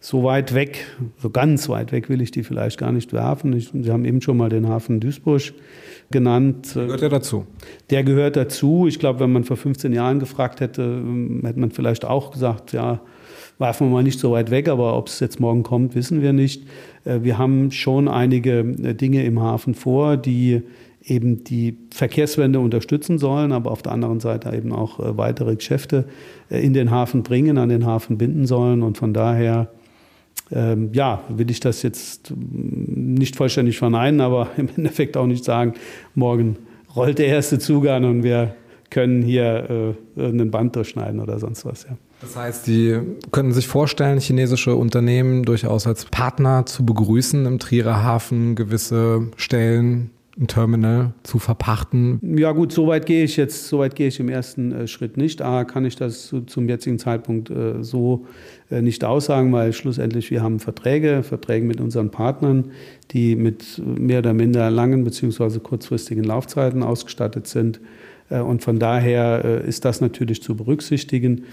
so 0.00 0.24
weit 0.24 0.54
weg, 0.54 0.84
so 1.18 1.30
ganz 1.30 1.68
weit 1.68 1.92
weg 1.92 2.10
will 2.10 2.20
ich 2.20 2.30
die 2.30 2.42
vielleicht 2.42 2.78
gar 2.78 2.92
nicht 2.92 3.12
werfen. 3.12 3.52
Ich, 3.54 3.70
Sie 3.72 3.90
haben 3.90 4.04
eben 4.04 4.20
schon 4.20 4.36
mal 4.36 4.50
den 4.50 4.68
Hafen 4.68 5.00
Duisburg 5.00 5.54
genannt. 6.10 6.74
Der 6.74 6.84
gehört 6.84 7.00
ja 7.00 7.08
dazu. 7.08 7.46
Der 7.90 8.04
gehört 8.04 8.36
dazu. 8.36 8.86
Ich 8.86 8.98
glaube, 8.98 9.20
wenn 9.20 9.32
man 9.32 9.44
vor 9.44 9.56
15 9.56 9.92
Jahren 9.92 10.18
gefragt 10.18 10.60
hätte, 10.60 10.82
ähm, 10.82 11.42
hätte 11.44 11.60
man 11.60 11.70
vielleicht 11.70 12.04
auch 12.04 12.32
gesagt, 12.32 12.72
ja, 12.72 13.00
werfen 13.58 13.88
wir 13.88 13.92
mal 13.92 14.02
nicht 14.02 14.18
so 14.18 14.32
weit 14.32 14.50
weg, 14.50 14.68
aber 14.68 14.96
ob 14.96 15.08
es 15.08 15.20
jetzt 15.20 15.40
morgen 15.40 15.62
kommt, 15.62 15.94
wissen 15.94 16.22
wir 16.22 16.32
nicht. 16.32 16.64
Äh, 17.04 17.20
wir 17.22 17.38
haben 17.38 17.70
schon 17.70 18.08
einige 18.08 18.60
äh, 18.60 18.94
Dinge 18.94 19.24
im 19.24 19.40
Hafen 19.40 19.74
vor, 19.74 20.16
die 20.16 20.62
eben 21.06 21.44
die 21.44 21.76
Verkehrswende 21.92 22.60
unterstützen 22.60 23.18
sollen, 23.18 23.52
aber 23.52 23.70
auf 23.70 23.82
der 23.82 23.92
anderen 23.92 24.20
Seite 24.20 24.54
eben 24.56 24.72
auch 24.72 25.00
äh, 25.00 25.16
weitere 25.16 25.54
Geschäfte 25.56 26.06
in 26.48 26.72
den 26.72 26.90
Hafen 26.90 27.22
bringen, 27.22 27.58
an 27.58 27.68
den 27.68 27.84
Hafen 27.84 28.18
binden 28.18 28.46
sollen. 28.46 28.82
Und 28.82 28.96
von 28.96 29.12
daher, 29.12 29.70
ähm, 30.50 30.90
ja, 30.92 31.22
will 31.28 31.50
ich 31.50 31.60
das 31.60 31.82
jetzt 31.82 32.30
mm, 32.30 33.14
nicht 33.14 33.36
vollständig 33.36 33.78
verneinen, 33.78 34.20
aber 34.20 34.48
im 34.56 34.68
Endeffekt 34.76 35.16
auch 35.16 35.26
nicht 35.26 35.44
sagen, 35.44 35.74
morgen 36.14 36.56
rollt 36.96 37.18
der 37.18 37.26
erste 37.26 37.58
Zug 37.58 37.86
an 37.86 38.04
und 38.04 38.22
wir 38.22 38.54
können 38.90 39.22
hier 39.22 39.96
äh, 40.16 40.20
irgendein 40.20 40.50
Band 40.50 40.76
durchschneiden 40.76 41.20
oder 41.20 41.38
sonst 41.38 41.64
was. 41.66 41.84
Ja. 41.84 41.96
Das 42.24 42.36
heißt, 42.36 42.66
die 42.66 42.98
können 43.32 43.52
sich 43.52 43.68
vorstellen, 43.68 44.18
chinesische 44.18 44.74
Unternehmen 44.74 45.42
durchaus 45.42 45.86
als 45.86 46.06
Partner 46.06 46.64
zu 46.64 46.84
begrüßen 46.86 47.44
im 47.44 47.58
Trierer 47.58 48.02
Hafen, 48.02 48.54
gewisse 48.54 49.28
Stellen 49.36 50.10
ein 50.38 50.48
Terminal 50.48 51.12
zu 51.22 51.38
verpachten? 51.38 52.18
Ja 52.36 52.52
gut, 52.52 52.72
so 52.72 52.88
weit 52.88 53.06
gehe 53.06 53.24
ich 53.24 53.36
jetzt, 53.36 53.68
so 53.68 53.78
weit 53.78 53.94
gehe 53.94 54.08
ich 54.08 54.18
im 54.18 54.28
ersten 54.28 54.72
äh, 54.72 54.88
Schritt 54.88 55.16
nicht. 55.16 55.42
A, 55.42 55.64
kann 55.64 55.84
ich 55.84 55.96
das 55.96 56.26
zu, 56.26 56.40
zum 56.40 56.68
jetzigen 56.68 56.98
Zeitpunkt 56.98 57.50
äh, 57.50 57.82
so 57.84 58.26
äh, 58.70 58.82
nicht 58.82 59.04
aussagen, 59.04 59.52
weil 59.52 59.72
schlussendlich 59.72 60.30
wir 60.30 60.42
haben 60.42 60.58
Verträge, 60.58 61.22
Verträge 61.22 61.66
mit 61.66 61.80
unseren 61.80 62.10
Partnern, 62.10 62.72
die 63.12 63.36
mit 63.36 63.80
mehr 63.84 64.20
oder 64.20 64.34
minder 64.34 64.70
langen 64.70 65.04
bzw. 65.04 65.60
kurzfristigen 65.60 66.24
Laufzeiten 66.24 66.82
ausgestattet 66.82 67.46
sind. 67.46 67.80
Äh, 68.28 68.40
und 68.40 68.62
von 68.62 68.78
daher 68.78 69.44
äh, 69.44 69.68
ist 69.68 69.84
das 69.84 70.00
natürlich 70.00 70.42
zu 70.42 70.56
berücksichtigen. 70.56 71.44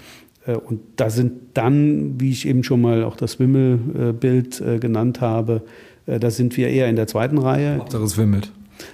Äh, 0.46 0.56
und 0.56 0.80
da 0.96 1.10
sind 1.10 1.32
dann, 1.54 2.20
wie 2.20 2.30
ich 2.30 2.46
eben 2.46 2.64
schon 2.64 2.80
mal 2.80 3.04
auch 3.04 3.16
das 3.16 3.38
Wimmelbild 3.38 4.62
genannt 4.80 5.20
habe, 5.20 5.62
da 6.06 6.30
sind 6.30 6.56
wir 6.56 6.68
eher 6.68 6.88
in 6.88 6.96
der 6.96 7.06
zweiten 7.06 7.38
Reihe. 7.38 7.78
Hauptsache 7.78 8.02
es 8.02 8.16
wimmelt. 8.18 8.50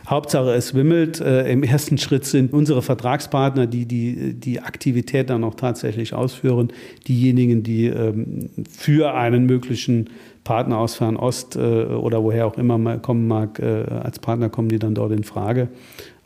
Hauptsache 0.06 0.52
es 0.54 0.74
wimmelt. 0.74 1.20
Äh, 1.20 1.50
Im 1.50 1.62
ersten 1.62 1.98
Schritt 1.98 2.24
sind 2.24 2.52
unsere 2.52 2.82
Vertragspartner, 2.82 3.66
die 3.66 3.86
die, 3.86 4.34
die 4.34 4.60
Aktivität 4.60 5.30
dann 5.30 5.44
auch 5.44 5.54
tatsächlich 5.54 6.14
ausführen, 6.14 6.72
diejenigen, 7.06 7.62
die 7.62 7.86
ähm, 7.86 8.50
für 8.68 9.14
einen 9.14 9.46
möglichen 9.46 10.10
Partner 10.44 10.78
aus 10.78 10.94
Fernost 10.94 11.56
äh, 11.56 11.60
oder 11.60 12.22
woher 12.22 12.46
auch 12.46 12.56
immer 12.56 12.78
mal 12.78 12.98
kommen 12.98 13.28
mag, 13.28 13.58
äh, 13.58 13.84
als 13.88 14.18
Partner 14.18 14.48
kommen 14.48 14.68
die 14.68 14.78
dann 14.78 14.94
dort 14.94 15.12
in 15.12 15.24
Frage. 15.24 15.68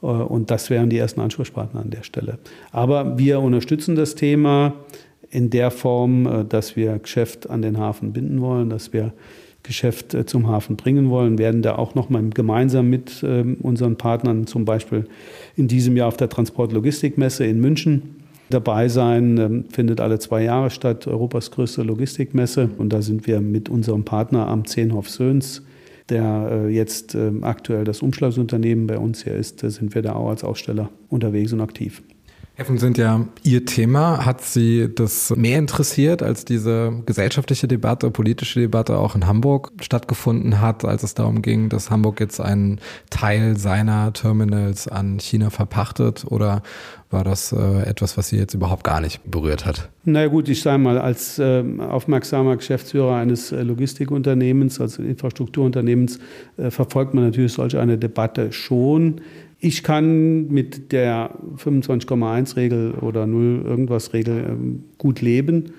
Äh, 0.02 0.06
und 0.06 0.50
das 0.50 0.70
wären 0.70 0.90
die 0.90 0.98
ersten 0.98 1.20
Ansprechpartner 1.20 1.80
an 1.80 1.90
der 1.90 2.02
Stelle. 2.02 2.38
Aber 2.70 3.18
wir 3.18 3.40
unterstützen 3.40 3.96
das 3.96 4.14
Thema 4.14 4.74
in 5.32 5.50
der 5.50 5.70
Form, 5.70 6.26
äh, 6.26 6.44
dass 6.44 6.76
wir 6.76 6.98
Geschäft 6.98 7.50
an 7.50 7.62
den 7.62 7.78
Hafen 7.78 8.12
binden 8.12 8.40
wollen, 8.40 8.70
dass 8.70 8.92
wir 8.92 9.12
Geschäft 9.62 10.14
äh, 10.14 10.26
zum 10.26 10.46
Hafen 10.46 10.76
bringen 10.76 11.10
wollen, 11.10 11.38
werden 11.38 11.62
da 11.62 11.76
auch 11.76 11.94
nochmal 11.94 12.22
gemeinsam 12.30 12.90
mit 12.90 13.24
ähm, 13.26 13.56
unseren 13.62 13.96
Partnern, 13.96 14.46
zum 14.46 14.64
Beispiel 14.64 15.06
in 15.56 15.68
diesem 15.68 15.96
Jahr 15.96 16.08
auf 16.08 16.16
der 16.16 16.28
Transportlogistikmesse 16.28 17.46
in 17.46 17.60
München, 17.60 18.16
dabei 18.50 18.88
sein. 18.88 19.38
Ähm, 19.38 19.64
findet 19.72 20.00
alle 20.00 20.18
zwei 20.18 20.42
Jahre 20.42 20.70
statt, 20.70 21.06
Europas 21.06 21.50
größte 21.50 21.82
Logistikmesse. 21.82 22.70
Und 22.76 22.92
da 22.92 23.00
sind 23.00 23.26
wir 23.26 23.40
mit 23.40 23.68
unserem 23.68 24.04
Partner 24.04 24.48
am 24.48 24.66
Zehnhof 24.66 25.08
Söhns, 25.08 25.62
der 26.10 26.48
äh, 26.50 26.68
jetzt 26.68 27.14
ähm, 27.14 27.42
aktuell 27.42 27.84
das 27.84 28.02
Umschlagsunternehmen 28.02 28.86
bei 28.86 28.98
uns 28.98 29.24
hier 29.24 29.34
ist, 29.34 29.60
sind 29.60 29.94
wir 29.94 30.02
da 30.02 30.14
auch 30.14 30.28
als 30.28 30.44
Aussteller 30.44 30.90
unterwegs 31.08 31.52
und 31.54 31.62
aktiv. 31.62 32.02
Häfen 32.62 32.78
sind 32.78 32.96
ja 32.96 33.26
Ihr 33.42 33.64
Thema. 33.64 34.24
Hat 34.24 34.40
Sie 34.40 34.88
das 34.94 35.34
mehr 35.34 35.58
interessiert, 35.58 36.22
als 36.22 36.44
diese 36.44 36.92
gesellschaftliche 37.06 37.66
Debatte, 37.66 38.12
politische 38.12 38.60
Debatte 38.60 38.98
auch 38.98 39.16
in 39.16 39.26
Hamburg 39.26 39.72
stattgefunden 39.80 40.60
hat, 40.60 40.84
als 40.84 41.02
es 41.02 41.14
darum 41.14 41.42
ging, 41.42 41.70
dass 41.70 41.90
Hamburg 41.90 42.20
jetzt 42.20 42.40
einen 42.40 42.78
Teil 43.10 43.56
seiner 43.56 44.12
Terminals 44.12 44.86
an 44.86 45.18
China 45.18 45.50
verpachtet? 45.50 46.24
Oder 46.24 46.62
war 47.10 47.24
das 47.24 47.52
äh, 47.52 47.82
etwas, 47.82 48.16
was 48.16 48.28
Sie 48.28 48.38
jetzt 48.38 48.54
überhaupt 48.54 48.84
gar 48.84 49.00
nicht 49.00 49.28
berührt 49.28 49.66
hat? 49.66 49.90
Na 50.04 50.28
gut, 50.28 50.48
ich 50.48 50.62
sage 50.62 50.78
mal, 50.78 50.98
als 50.98 51.38
äh, 51.40 51.64
aufmerksamer 51.78 52.56
Geschäftsführer 52.56 53.16
eines 53.16 53.52
äh, 53.52 53.62
Logistikunternehmens, 53.62 54.80
also 54.80 55.02
Infrastrukturunternehmens, 55.02 56.20
äh, 56.56 56.70
verfolgt 56.70 57.12
man 57.12 57.24
natürlich 57.24 57.52
solch 57.52 57.76
eine 57.76 57.98
Debatte 57.98 58.52
schon. 58.52 59.20
Ich 59.64 59.84
kann 59.84 60.48
mit 60.48 60.90
der 60.90 61.38
25,1-Regel 61.56 62.94
oder 63.00 63.28
0 63.28 63.62
irgendwas 63.64 64.12
Regel 64.12 64.44
ähm, 64.48 64.82
gut 64.98 65.20
leben. 65.20 65.74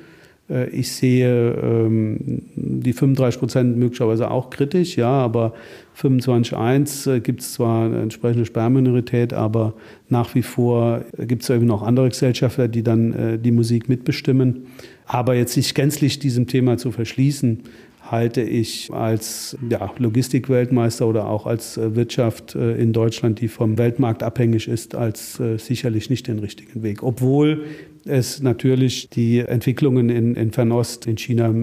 Äh, 0.49 0.69
ich 0.69 0.89
sehe 0.89 1.51
ähm, 1.51 2.43
die 2.55 2.93
35 2.93 3.41
Prozent 3.41 3.77
möglicherweise 3.77 4.31
auch 4.31 4.51
kritisch, 4.51 4.96
ja, 4.96 5.09
aber 5.09 5.53
25,1 5.98 7.11
äh, 7.11 7.19
gibt 7.19 7.41
es 7.41 7.55
zwar 7.55 7.87
eine 7.87 8.01
entsprechende 8.01 8.46
Sperrminorität, 8.46 9.33
aber 9.33 9.74
nach 10.07 10.33
wie 10.33 10.43
vor 10.43 11.01
gibt 11.17 11.43
es 11.43 11.50
eben 11.50 11.65
noch 11.65 11.83
andere 11.83 12.07
Gesellschafter, 12.07 12.69
die 12.69 12.83
dann 12.83 13.11
äh, 13.11 13.37
die 13.37 13.51
Musik 13.51 13.89
mitbestimmen. 13.89 14.67
Aber 15.07 15.35
jetzt 15.35 15.55
sich 15.55 15.74
gänzlich 15.74 16.19
diesem 16.19 16.48
Thema 16.48 16.77
zu 16.77 16.93
verschließen, 16.93 17.63
halte 18.03 18.42
ich 18.42 18.92
als 18.94 19.57
ja, 19.70 19.92
Logistikweltmeister 19.98 21.07
oder 21.07 21.27
auch 21.27 21.46
als 21.46 21.77
äh, 21.77 21.96
Wirtschaft 21.96 22.55
äh, 22.55 22.75
in 22.75 22.94
Deutschland, 22.94 23.42
die 23.42 23.48
vom 23.48 23.77
Weltmarkt 23.77 24.24
abhängig 24.24 24.68
ist, 24.68 24.96
als 24.96 25.39
äh, 25.39 25.57
sicherlich 25.57 26.09
nicht 26.09 26.27
den 26.27 26.39
richtigen 26.39 26.83
Weg. 26.83 27.01
Obwohl 27.01 27.63
es 28.05 28.42
natürlich 28.42 29.09
die 29.09 29.39
Entwicklungen 29.39 30.09
in, 30.09 30.35
in 30.35 30.51
Fernost, 30.51 31.07
in 31.07 31.18
China 31.18 31.53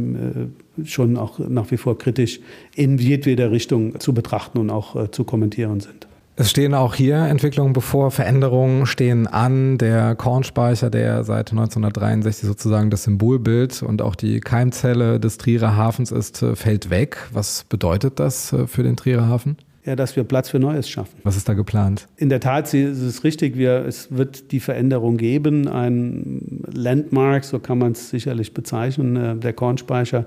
schon 0.85 1.19
auch 1.19 1.39
nach 1.39 1.71
wie 1.71 1.77
vor 1.77 1.99
kritisch 1.99 2.41
in 2.75 2.97
jedweder 2.97 3.51
Richtung 3.51 4.01
zu 4.01 4.15
betrachten 4.15 4.57
und 4.57 4.71
auch 4.71 5.11
zu 5.11 5.25
kommentieren 5.25 5.81
sind. 5.81 6.09
Es 6.41 6.49
stehen 6.49 6.73
auch 6.73 6.95
hier 6.95 7.19
Entwicklungen 7.19 7.75
bevor, 7.75 8.11
Veränderungen 8.11 8.87
stehen 8.87 9.27
an. 9.27 9.77
Der 9.77 10.15
Kornspeicher, 10.15 10.89
der 10.89 11.23
seit 11.23 11.51
1963 11.51 12.49
sozusagen 12.49 12.89
das 12.89 13.03
Symbolbild 13.03 13.83
und 13.83 14.01
auch 14.01 14.15
die 14.15 14.41
Keimzelle 14.41 15.21
des 15.21 15.37
Trierer 15.37 15.77
Hafens 15.77 16.11
ist, 16.11 16.43
fällt 16.55 16.89
weg. 16.89 17.19
Was 17.31 17.65
bedeutet 17.69 18.19
das 18.19 18.55
äh, 18.55 18.67
für 18.67 18.83
den 18.83 18.97
Trierer 18.97 19.29
Hafen? 19.29 19.59
Ja, 19.85 19.97
dass 19.97 20.15
wir 20.15 20.25
Platz 20.25 20.51
für 20.51 20.59
Neues 20.59 20.91
schaffen. 20.91 21.19
Was 21.23 21.37
ist 21.37 21.49
da 21.49 21.55
geplant? 21.55 22.07
In 22.17 22.29
der 22.29 22.41
Tat 22.41 22.73
ist 22.75 23.01
es 23.01 23.25
richtig, 23.25 23.57
wir, 23.57 23.87
es 23.87 24.15
wird 24.15 24.53
die 24.53 24.61
Veränderung 24.61 25.17
geben, 25.17 25.69
ein 25.69 26.63
Landmark, 26.71 27.45
so 27.45 27.59
kann 27.59 27.79
man 27.79 27.93
es 27.93 28.11
sicherlich 28.11 28.53
bezeichnen, 28.53 29.17
äh, 29.17 29.37
der 29.37 29.55
Kornspeicher, 29.55 30.27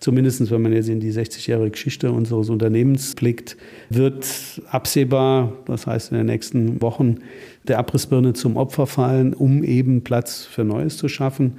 zumindest 0.00 0.50
wenn 0.50 0.62
man 0.62 0.72
jetzt 0.72 0.88
in 0.88 1.00
die 1.00 1.12
60-jährige 1.12 1.72
Geschichte 1.72 2.12
unseres 2.12 2.48
Unternehmens 2.48 3.14
blickt, 3.14 3.58
wird 3.90 4.26
absehbar, 4.70 5.52
das 5.66 5.86
heißt 5.86 6.12
in 6.12 6.16
den 6.16 6.26
nächsten 6.26 6.80
Wochen, 6.80 7.18
der 7.68 7.78
Abrissbirne 7.78 8.32
zum 8.32 8.56
Opfer 8.56 8.86
fallen, 8.86 9.34
um 9.34 9.64
eben 9.64 10.02
Platz 10.02 10.44
für 10.44 10.64
Neues 10.64 10.96
zu 10.96 11.08
schaffen. 11.08 11.58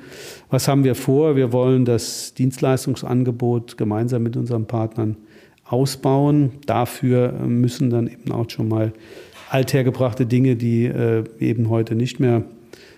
Was 0.50 0.68
haben 0.68 0.84
wir 0.84 0.96
vor? 0.96 1.36
Wir 1.36 1.52
wollen 1.52 1.86
das 1.86 2.34
Dienstleistungsangebot 2.34 3.78
gemeinsam 3.78 4.24
mit 4.24 4.36
unseren 4.36 4.66
Partnern 4.66 5.18
ausbauen. 5.66 6.52
Dafür 6.66 7.32
müssen 7.32 7.90
dann 7.90 8.08
eben 8.08 8.32
auch 8.32 8.50
schon 8.50 8.68
mal 8.68 8.94
althergebrachte 9.50 10.26
Dinge, 10.26 10.56
die 10.56 10.86
äh, 10.86 11.24
eben 11.40 11.70
heute 11.70 11.96
nicht 11.96 12.20
mehr 12.20 12.44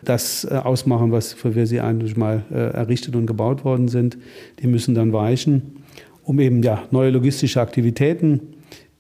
das 0.04 0.46
äh, 0.46 0.56
ausmachen, 0.56 1.12
was 1.12 1.34
für 1.34 1.56
wir 1.56 1.68
sie 1.68 1.82
eigentlich 1.82 2.18
mal 2.18 2.44
äh, 2.52 2.56
errichtet 2.56 3.16
und 3.16 3.26
gebaut 3.26 3.64
worden 3.64 3.88
sind, 3.88 4.18
die 4.60 4.68
müssen 4.68 4.96
dann 4.96 5.14
weichen, 5.14 5.84
um 6.24 6.40
eben 6.40 6.64
ja 6.64 6.84
neue 6.92 7.10
logistische 7.10 7.62
Aktivitäten, 7.62 8.42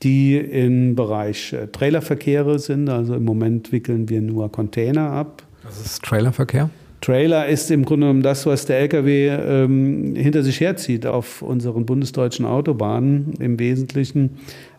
die 0.03 0.38
im 0.38 0.95
Bereich 0.95 1.53
äh, 1.53 1.67
Trailerverkehre 1.67 2.60
sind. 2.60 2.89
Also 2.89 3.15
im 3.15 3.25
Moment 3.25 3.71
wickeln 3.71 4.10
wir 4.10 4.21
nur 4.21 4.51
Container 4.51 5.12
ab. 5.12 5.43
Was 5.63 5.80
ist 5.84 6.03
Trailerverkehr? 6.03 6.69
Trailer 7.08 7.48
ist 7.48 7.72
im 7.72 7.86
Grunde 7.86 8.08
genommen 8.08 8.22
das, 8.22 8.46
was 8.46 8.65
der 8.65 8.80
LKW 8.80 9.30
ähm, 9.30 10.13
hinter 10.13 10.43
sich 10.43 10.60
herzieht 10.60 11.06
auf 11.06 11.41
unseren 11.41 11.86
bundesdeutschen 11.86 12.46
Autobahnen 12.46 13.32
im 13.39 13.58
Wesentlichen. 13.60 14.32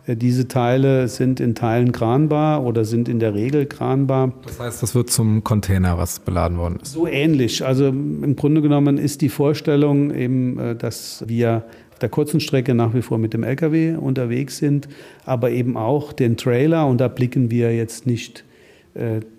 Äh, 0.06 0.14
diese 0.14 0.46
Teile 0.46 1.08
sind 1.08 1.40
in 1.40 1.54
Teilen 1.54 1.90
kranbar 1.90 2.66
oder 2.66 2.84
sind 2.84 3.08
in 3.08 3.18
der 3.18 3.32
Regel 3.32 3.64
kranbar. 3.64 4.34
Das 4.44 4.60
heißt, 4.60 4.82
das 4.82 4.94
wird 4.94 5.08
zum 5.08 5.42
Container, 5.42 5.96
was 5.96 6.20
beladen 6.20 6.58
worden 6.58 6.80
ist. 6.82 6.92
So 6.92 7.06
ähnlich. 7.06 7.64
Also 7.64 7.86
im 7.86 8.36
Grunde 8.36 8.60
genommen 8.60 8.98
ist 8.98 9.22
die 9.22 9.30
Vorstellung 9.30 10.14
eben, 10.14 10.58
äh, 10.58 10.76
dass 10.76 11.24
wir 11.26 11.64
auf 11.92 11.98
der 11.98 12.10
kurzen 12.10 12.40
Strecke 12.40 12.74
nach 12.74 12.92
wie 12.92 13.00
vor 13.00 13.16
mit 13.16 13.32
dem 13.32 13.42
LKW 13.42 13.94
unterwegs 13.94 14.58
sind, 14.58 14.86
aber 15.24 15.50
eben 15.50 15.78
auch 15.78 16.12
den 16.12 16.36
Trailer. 16.36 16.88
Und 16.88 17.00
da 17.00 17.08
blicken 17.08 17.50
wir 17.50 17.74
jetzt 17.74 18.06
nicht 18.06 18.44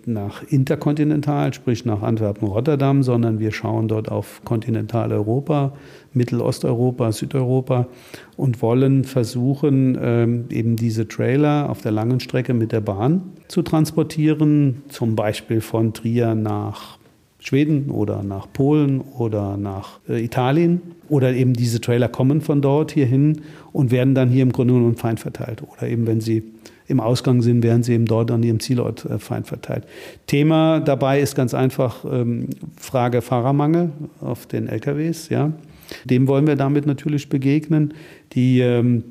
nach 0.06 0.42
interkontinental, 0.42 1.52
sprich 1.52 1.84
nach 1.84 2.02
Antwerpen-Rotterdam, 2.02 3.02
sondern 3.02 3.38
wir 3.38 3.52
schauen 3.52 3.88
dort 3.88 4.10
auf 4.10 4.40
Kontinentaleuropa, 4.44 5.72
Mittelosteuropa, 6.12 7.12
Südeuropa 7.12 7.86
und 8.36 8.62
wollen 8.62 9.04
versuchen, 9.04 9.98
ähm, 10.00 10.44
eben 10.50 10.76
diese 10.76 11.06
Trailer 11.08 11.68
auf 11.68 11.82
der 11.82 11.92
langen 11.92 12.20
Strecke 12.20 12.54
mit 12.54 12.72
der 12.72 12.80
Bahn 12.80 13.22
zu 13.48 13.62
transportieren, 13.62 14.82
zum 14.88 15.14
Beispiel 15.14 15.60
von 15.60 15.92
Trier 15.92 16.34
nach 16.34 16.98
Schweden 17.40 17.90
oder 17.90 18.22
nach 18.22 18.52
Polen 18.52 19.00
oder 19.00 19.56
nach 19.56 19.98
äh, 20.08 20.22
Italien. 20.22 20.82
Oder 21.08 21.32
eben 21.32 21.54
diese 21.54 21.80
Trailer 21.80 22.08
kommen 22.08 22.40
von 22.40 22.60
dort 22.60 22.92
hierhin 22.92 23.40
und 23.72 23.90
werden 23.90 24.14
dann 24.14 24.28
hier 24.28 24.42
im 24.42 24.52
Grunde 24.52 24.74
genommen 24.74 24.96
fein 24.96 25.16
verteilt. 25.16 25.62
Oder 25.62 25.88
eben, 25.88 26.06
wenn 26.06 26.20
sie 26.20 26.44
im 26.90 27.00
Ausgang 27.00 27.40
sind, 27.40 27.62
werden 27.62 27.82
sie 27.82 27.94
eben 27.94 28.06
dort 28.06 28.30
an 28.30 28.42
ihrem 28.42 28.60
Zielort 28.60 29.04
äh, 29.04 29.18
fein 29.18 29.44
verteilt. 29.44 29.84
Thema 30.26 30.80
dabei 30.80 31.20
ist 31.20 31.34
ganz 31.34 31.54
einfach 31.54 32.04
ähm, 32.04 32.48
Frage 32.76 33.22
Fahrermangel 33.22 33.90
auf 34.20 34.46
den 34.46 34.68
LKWs. 34.68 35.28
Ja. 35.28 35.52
Dem 36.04 36.28
wollen 36.28 36.46
wir 36.46 36.56
damit 36.56 36.86
natürlich 36.86 37.28
begegnen. 37.28 37.94
Die 38.32 38.60
ähm, 38.60 39.04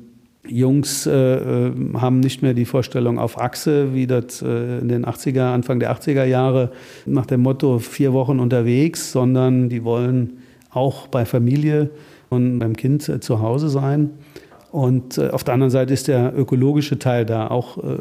Jungs 0.46 1.06
äh, 1.06 1.12
äh, 1.12 1.72
haben 1.94 2.20
nicht 2.20 2.42
mehr 2.42 2.54
die 2.54 2.64
Vorstellung 2.64 3.18
auf 3.18 3.40
Achse, 3.40 3.94
wie 3.94 4.06
das 4.06 4.42
äh, 4.42 4.78
in 4.78 4.88
den 4.88 5.04
80er, 5.04 5.52
Anfang 5.52 5.80
der 5.80 5.94
80er 5.94 6.24
Jahre 6.24 6.72
nach 7.06 7.26
dem 7.26 7.42
Motto 7.42 7.78
vier 7.78 8.12
Wochen 8.12 8.40
unterwegs, 8.40 9.12
sondern 9.12 9.68
die 9.68 9.84
wollen 9.84 10.38
auch 10.70 11.08
bei 11.08 11.24
Familie 11.24 11.90
und 12.30 12.58
beim 12.58 12.76
Kind 12.76 13.08
äh, 13.08 13.20
zu 13.20 13.40
Hause 13.40 13.68
sein. 13.68 14.10
Und 14.70 15.18
äh, 15.18 15.30
auf 15.30 15.44
der 15.44 15.54
anderen 15.54 15.70
Seite 15.70 15.92
ist 15.92 16.08
der 16.08 16.36
ökologische 16.36 16.98
Teil 16.98 17.26
da 17.26 17.48
auch 17.48 17.78
äh, 17.78 17.96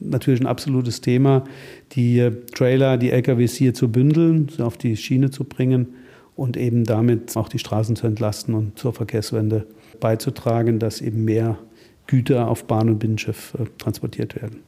natürlich 0.00 0.40
ein 0.40 0.46
absolutes 0.46 1.00
Thema, 1.00 1.44
die 1.92 2.30
Trailer, 2.54 2.96
die 2.96 3.10
LKWs 3.10 3.54
hier 3.54 3.74
zu 3.74 3.90
bündeln, 3.90 4.48
auf 4.58 4.76
die 4.76 4.96
Schiene 4.96 5.30
zu 5.30 5.44
bringen 5.44 5.94
und 6.34 6.56
eben 6.56 6.84
damit 6.84 7.36
auch 7.36 7.48
die 7.48 7.58
Straßen 7.58 7.94
zu 7.94 8.06
entlasten 8.06 8.54
und 8.54 8.78
zur 8.78 8.92
Verkehrswende 8.92 9.66
beizutragen, 10.00 10.78
dass 10.80 11.00
eben 11.00 11.24
mehr 11.24 11.58
Güter 12.06 12.48
auf 12.48 12.64
Bahn 12.64 12.88
und 12.88 12.98
Binnenschiff 12.98 13.54
äh, 13.54 13.64
transportiert 13.78 14.34
werden. 14.34 14.62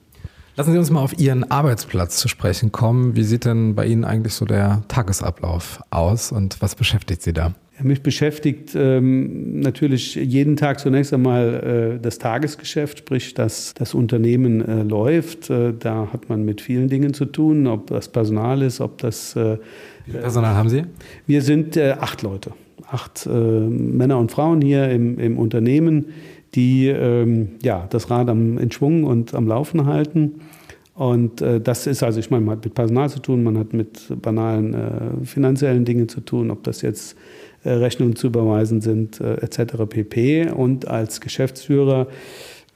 Lassen 0.55 0.73
Sie 0.73 0.79
uns 0.79 0.91
mal 0.91 1.03
auf 1.03 1.19
Ihren 1.19 1.51
Arbeitsplatz 1.51 2.17
zu 2.17 2.29
sprechen 2.29 2.73
kommen. 2.73 3.15
Wie 3.15 3.25
sieht 3.25 3.45
denn 3.45 3.75
bei 3.75 3.85
Ihnen 3.87 4.05
eigentlich 4.05 4.33
so 4.33 4.47
der 4.47 4.85
Tagesablauf 4.89 5.83
aus 5.91 6.33
und 6.33 6.63
was 6.63 6.75
beschäftigt 6.75 7.21
Sie 7.21 7.35
da? 7.35 7.55
Mich 7.83 8.03
beschäftigt 8.03 8.75
ähm, 8.75 9.61
natürlich 9.61 10.15
jeden 10.15 10.57
Tag 10.57 10.81
zunächst 10.81 11.13
einmal 11.13 11.97
äh, 11.97 12.03
das 12.03 12.19
Tagesgeschäft, 12.19 12.99
sprich, 12.99 13.35
dass 13.35 13.75
das 13.75 13.93
Unternehmen 13.93 14.67
äh, 14.67 14.83
läuft. 14.83 15.51
Äh, 15.51 15.75
da 15.79 16.09
hat 16.13 16.29
man 16.29 16.45
mit 16.45 16.61
vielen 16.61 16.89
Dingen 16.89 17.13
zu 17.13 17.27
tun, 17.27 17.67
ob 17.67 17.89
das 17.89 18.09
Personal 18.09 18.63
ist, 18.63 18.81
ob 18.81 18.99
das. 18.99 19.37
Äh, 19.37 19.59
Wie 20.07 20.13
viel 20.13 20.21
Personal 20.21 20.55
haben 20.55 20.71
Sie? 20.71 20.85
Wir 21.27 21.43
sind 21.43 21.77
äh, 21.77 21.97
acht 22.01 22.23
Leute 22.23 22.53
acht 22.89 23.27
äh, 23.27 23.31
Männer 23.31 24.19
und 24.19 24.31
Frauen 24.31 24.61
hier 24.61 24.91
im, 24.91 25.19
im 25.19 25.39
Unternehmen, 25.39 26.07
die 26.55 26.89
ähm, 26.89 27.51
ja, 27.63 27.87
das 27.91 28.11
Rad 28.11 28.29
am, 28.29 28.59
in 28.59 28.71
Schwung 28.71 29.05
und 29.05 29.35
am 29.35 29.47
Laufen 29.47 29.87
halten. 29.87 30.41
Und 30.95 31.43
äh, 31.43 31.61
das 31.61 31.87
ist 31.87 32.03
also, 32.03 32.21
ich 32.21 32.31
meine, 32.31 32.45
man 32.45 32.57
hat 32.57 32.65
mit 32.65 32.75
Personal 32.75 33.11
zu 33.11 33.19
tun, 33.19 33.43
man 33.43 33.59
hat 33.59 33.73
mit 33.75 34.23
banalen 34.23 34.75
äh, 34.75 35.25
finanziellen 35.25 35.85
Dingen 35.85 36.09
zu 36.09 36.21
tun, 36.21 36.51
ob 36.51 36.63
das 36.65 36.81
jetzt 36.81 37.17
Rechnungen 37.71 38.17
zu 38.17 38.29
überweisen 38.29 38.81
sind, 38.81 39.21
äh, 39.21 39.35
etc. 39.35 39.87
pp. 39.89 40.51
Und 40.51 40.89
als 40.89 41.21
Geschäftsführer 41.21 42.09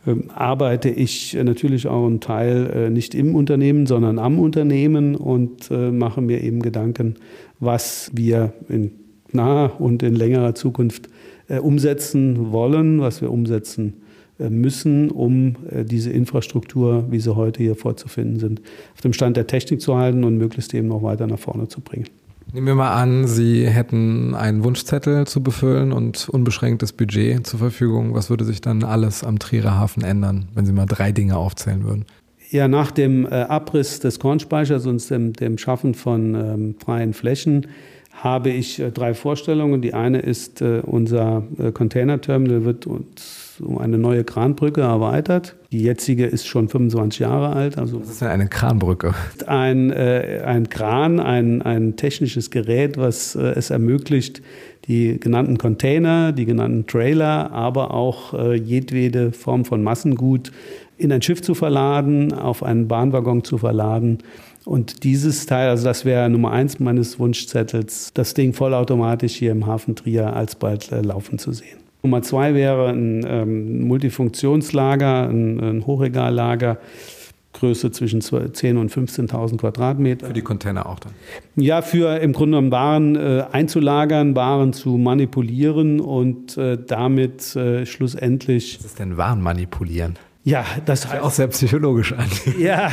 ähm, 0.07 0.31
arbeite 0.35 0.88
ich 0.88 1.35
natürlich 1.35 1.87
auch 1.87 2.07
einen 2.07 2.20
Teil 2.20 2.70
äh, 2.74 2.90
nicht 2.90 3.14
im 3.14 3.35
Unternehmen, 3.35 3.87
sondern 3.87 4.18
am 4.18 4.38
Unternehmen 4.38 5.14
und 5.14 5.70
äh, 5.70 5.90
mache 5.90 6.20
mir 6.20 6.42
eben 6.42 6.61
Gedanken, 6.61 7.16
was 7.59 8.11
wir 8.14 8.53
in 8.68 8.92
naher 9.33 9.81
und 9.81 10.03
in 10.03 10.14
längerer 10.14 10.55
Zukunft 10.55 11.09
äh, 11.48 11.59
umsetzen 11.59 12.53
wollen, 12.53 13.00
was 13.00 13.20
wir 13.20 13.31
umsetzen 13.31 14.03
äh, 14.38 14.50
müssen, 14.50 15.11
um 15.11 15.57
äh, 15.70 15.85
diese 15.85 16.11
Infrastruktur, 16.11 17.05
wie 17.11 17.20
sie 17.20 17.37
heute 17.37 17.62
hier 17.62 17.76
vorzufinden 17.76 18.38
sind, 18.38 18.62
auf 18.94 19.00
dem 19.03 19.12
Stand 19.12 19.37
der 19.37 19.46
Technik 19.46 19.81
zu 19.81 19.96
halten 19.96 20.24
und 20.24 20.38
möglichst 20.38 20.72
eben 20.74 20.88
noch 20.88 21.03
weiter 21.03 21.26
nach 21.26 21.38
vorne 21.38 21.68
zu 21.68 21.81
bringen. 21.81 22.07
Nehmen 22.53 22.67
wir 22.67 22.75
mal 22.75 22.95
an, 22.95 23.27
Sie 23.27 23.67
hätten 23.67 24.35
einen 24.35 24.65
Wunschzettel 24.65 25.27
zu 25.27 25.43
befüllen 25.43 25.93
und 25.93 26.29
unbeschränktes 26.29 26.93
Budget 26.93 27.47
zur 27.47 27.61
Verfügung. 27.61 28.15
Was 28.15 28.29
würde 28.29 28.45
sich 28.45 28.61
dann 28.61 28.83
alles 28.83 29.23
am 29.23 29.39
Trierer 29.39 29.79
Hafen 29.79 30.03
ändern, 30.03 30.49
wenn 30.55 30.67
Sie 30.67 30.73
mal 30.73 30.87
drei 30.87 31.13
Dinge 31.13 31.37
aufzählen 31.37 31.85
würden? 31.85 32.05
Ja, 32.51 32.67
nach 32.67 32.91
dem 32.91 33.27
Abriss 33.27 34.01
des 34.01 34.19
Kornspeichers 34.19 34.87
und 34.87 35.09
dem, 35.11 35.33
dem 35.35 35.59
Schaffen 35.59 35.95
von 35.95 36.35
ähm, 36.35 36.75
freien 36.85 37.13
Flächen 37.15 37.67
habe 38.23 38.51
ich 38.51 38.79
äh, 38.79 38.91
drei 38.91 39.15
Vorstellungen. 39.15 39.83
Die 39.83 39.95
eine 39.95 40.21
ist, 40.21 40.61
äh, 40.61 40.81
unser 40.85 41.45
äh, 41.59 41.73
Containerterminal 41.73 42.65
wird 42.65 42.87
uns 42.87 43.50
um 43.61 43.79
eine 43.79 43.99
neue 43.99 44.25
Kranbrücke 44.25 44.81
erweitert. 44.81 45.57
Die 45.73 45.83
jetzige 45.83 46.27
ist 46.27 46.46
schon 46.46 46.68
25 46.68 47.20
Jahre 47.20 47.51
alt. 47.51 47.79
Also 47.79 48.01
was 48.01 48.11
ist 48.11 48.20
denn 48.20 48.29
eine 48.29 48.49
Kranbrücke? 48.49 49.14
Ein, 49.46 49.92
ein 49.92 50.68
Kran, 50.68 51.20
ein, 51.20 51.62
ein 51.62 51.96
technisches 51.96 52.51
Gerät, 52.51 52.96
was 52.96 53.35
es 53.35 53.70
ermöglicht, 53.70 54.42
die 54.87 55.20
genannten 55.20 55.59
Container, 55.59 56.33
die 56.33 56.46
genannten 56.46 56.87
Trailer, 56.87 57.53
aber 57.53 57.92
auch 57.92 58.35
jedwede 58.55 59.33
Form 59.33 59.64
von 59.64 59.83
Massengut 59.83 60.51
in 60.99 61.12
ein 61.12 61.23
Schiff 61.23 61.40
zu 61.40 61.55
verladen, 61.55 62.33
auf 62.33 62.62
einen 62.62 62.88
Bahnwaggon 62.88 63.44
zu 63.44 63.59
verladen 63.59 64.18
und 64.64 65.05
dieses 65.05 65.46
Teil, 65.46 65.70
also 65.70 65.85
das 65.85 66.05
wäre 66.05 66.29
Nummer 66.29 66.53
eins 66.53 66.79
meines 66.81 67.18
Wunschzettels, 67.18 68.12
das 68.14 68.35
Ding 68.35 68.53
vollautomatisch 68.53 69.35
hier 69.35 69.53
im 69.53 69.66
Hafen 69.66 69.96
Trier 69.96 70.35
alsbald 70.35 70.92
äh, 70.92 71.01
laufen 71.01 71.38
zu 71.38 71.53
sehen. 71.53 71.79
Nummer 72.03 72.23
zwei 72.23 72.55
wäre 72.55 72.89
ein 72.89 73.25
ähm, 73.27 73.87
Multifunktionslager, 73.87 75.29
ein, 75.29 75.61
ein 75.61 75.87
Hochregallager. 75.87 76.79
Größe 77.53 77.91
zwischen 77.91 78.21
10.000 78.21 78.79
und 78.79 78.93
15.000 78.93 79.57
Quadratmeter. 79.59 80.29
Für 80.29 80.33
die 80.33 80.41
Container 80.41 80.87
auch 80.87 81.01
dann? 81.01 81.13
Ja, 81.57 81.83
für 81.83 82.17
im 82.19 82.33
Grunde 82.33 82.57
genommen 82.57 82.71
Waren 82.71 83.17
äh, 83.17 83.45
einzulagern, 83.51 84.37
Waren 84.37 84.73
zu 84.73 84.91
manipulieren 84.91 86.01
und 86.01 86.57
äh, 86.57 86.79
damit 86.79 87.57
äh, 87.57 87.87
schlussendlich. 87.87 88.79
Was 88.79 88.87
ist 88.87 88.99
denn 89.01 89.17
Waren 89.17 89.43
manipulieren? 89.43 90.17
Ja, 90.42 90.64
das 90.87 91.07
heißt, 91.07 91.22
auch 91.22 91.31
sehr 91.31 91.48
psychologisch 91.48 92.14
an. 92.14 92.29
Ja, 92.59 92.90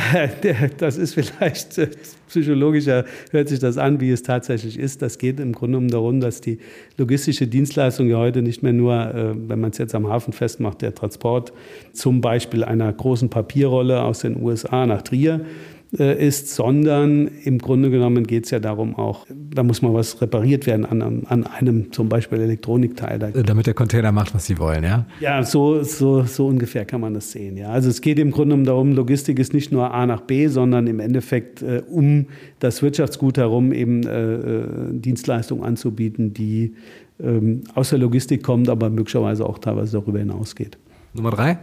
das 0.76 0.98
ist 0.98 1.14
vielleicht 1.14 1.78
äh, 1.78 1.88
psychologischer, 2.28 3.06
hört 3.30 3.48
sich 3.48 3.58
das 3.58 3.78
an, 3.78 4.00
wie 4.00 4.10
es 4.10 4.22
tatsächlich 4.22 4.78
ist. 4.78 5.00
Das 5.00 5.16
geht 5.16 5.40
im 5.40 5.52
Grunde 5.52 5.78
genommen 5.78 5.90
darum, 5.90 6.20
dass 6.20 6.42
die 6.42 6.58
logistische 6.98 7.46
Dienstleistung 7.46 8.08
ja 8.08 8.18
heute 8.18 8.42
nicht 8.42 8.62
mehr 8.62 8.74
nur, 8.74 8.94
äh, 8.94 9.34
wenn 9.48 9.60
man 9.60 9.70
es 9.70 9.78
jetzt 9.78 9.94
am 9.94 10.08
Hafen 10.08 10.34
festmacht, 10.34 10.82
der 10.82 10.94
Transport 10.94 11.54
zum 11.94 12.20
Beispiel 12.20 12.64
einer 12.64 12.92
großen 12.92 13.30
Papierrolle 13.30 14.02
aus 14.02 14.20
den 14.20 14.42
USA 14.42 14.84
nach 14.86 15.00
Trier 15.00 15.46
ist, 15.90 16.54
sondern 16.54 17.28
im 17.44 17.58
Grunde 17.58 17.90
genommen 17.90 18.26
geht 18.26 18.44
es 18.44 18.50
ja 18.50 18.58
darum 18.58 18.94
auch, 18.94 19.26
da 19.30 19.62
muss 19.62 19.80
mal 19.80 19.94
was 19.94 20.20
repariert 20.20 20.66
werden 20.66 20.84
an, 20.84 21.24
an 21.26 21.46
einem 21.46 21.92
zum 21.92 22.10
Beispiel 22.10 22.40
Elektronikteil. 22.40 23.18
Damit 23.18 23.66
der 23.66 23.72
Container 23.72 24.12
macht, 24.12 24.34
was 24.34 24.44
sie 24.44 24.58
wollen, 24.58 24.84
ja? 24.84 25.06
Ja, 25.20 25.42
so, 25.42 25.82
so, 25.82 26.24
so 26.24 26.46
ungefähr 26.46 26.84
kann 26.84 27.00
man 27.00 27.14
das 27.14 27.32
sehen. 27.32 27.56
Ja. 27.56 27.70
Also 27.70 27.88
es 27.88 28.02
geht 28.02 28.18
im 28.18 28.32
Grunde 28.32 28.50
genommen 28.50 28.64
darum, 28.64 28.92
Logistik 28.92 29.38
ist 29.38 29.54
nicht 29.54 29.72
nur 29.72 29.94
A 29.94 30.04
nach 30.04 30.20
B, 30.20 30.48
sondern 30.48 30.86
im 30.88 31.00
Endeffekt 31.00 31.62
äh, 31.62 31.82
um 31.88 32.26
das 32.58 32.82
Wirtschaftsgut 32.82 33.38
herum 33.38 33.72
eben 33.72 34.06
äh, 34.06 34.34
äh 34.34 34.64
Dienstleistungen 34.92 35.64
anzubieten, 35.64 36.34
die 36.34 36.74
ähm, 37.20 37.62
aus 37.74 37.90
der 37.90 37.98
Logistik 37.98 38.42
kommt, 38.42 38.68
aber 38.68 38.90
möglicherweise 38.90 39.46
auch 39.46 39.58
teilweise 39.58 39.98
darüber 39.98 40.18
hinausgeht. 40.18 40.76
Nummer 41.14 41.30
drei? 41.30 41.58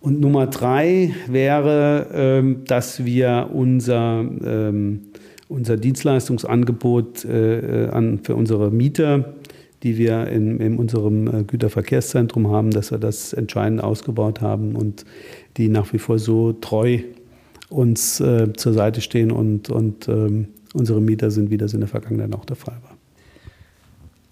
Und 0.00 0.20
Nummer 0.20 0.46
drei 0.46 1.14
wäre, 1.26 2.06
ähm, 2.12 2.64
dass 2.66 3.04
wir 3.04 3.50
unser, 3.52 4.20
ähm, 4.20 5.00
unser 5.48 5.76
Dienstleistungsangebot 5.76 7.24
äh, 7.24 8.18
für 8.22 8.36
unsere 8.36 8.70
Mieter, 8.70 9.34
die 9.82 9.98
wir 9.98 10.28
in, 10.28 10.60
in 10.60 10.76
unserem 10.76 11.26
äh, 11.26 11.42
Güterverkehrszentrum 11.44 12.48
haben, 12.50 12.70
dass 12.70 12.90
wir 12.90 12.98
das 12.98 13.32
entscheidend 13.32 13.82
ausgebaut 13.82 14.40
haben 14.40 14.76
und 14.76 15.04
die 15.56 15.68
nach 15.68 15.92
wie 15.92 15.98
vor 15.98 16.18
so 16.18 16.52
treu 16.52 17.00
uns 17.68 18.20
äh, 18.20 18.52
zur 18.54 18.72
Seite 18.72 19.00
stehen 19.00 19.30
und, 19.30 19.68
und 19.68 20.08
ähm, 20.08 20.48
unsere 20.74 21.00
Mieter 21.00 21.30
sind, 21.30 21.50
wie 21.50 21.58
das 21.58 21.74
in 21.74 21.80
der 21.80 21.88
Vergangenheit 21.88 22.34
auch 22.34 22.44
der 22.44 22.56
Fall 22.56 22.76
war. 22.82 22.96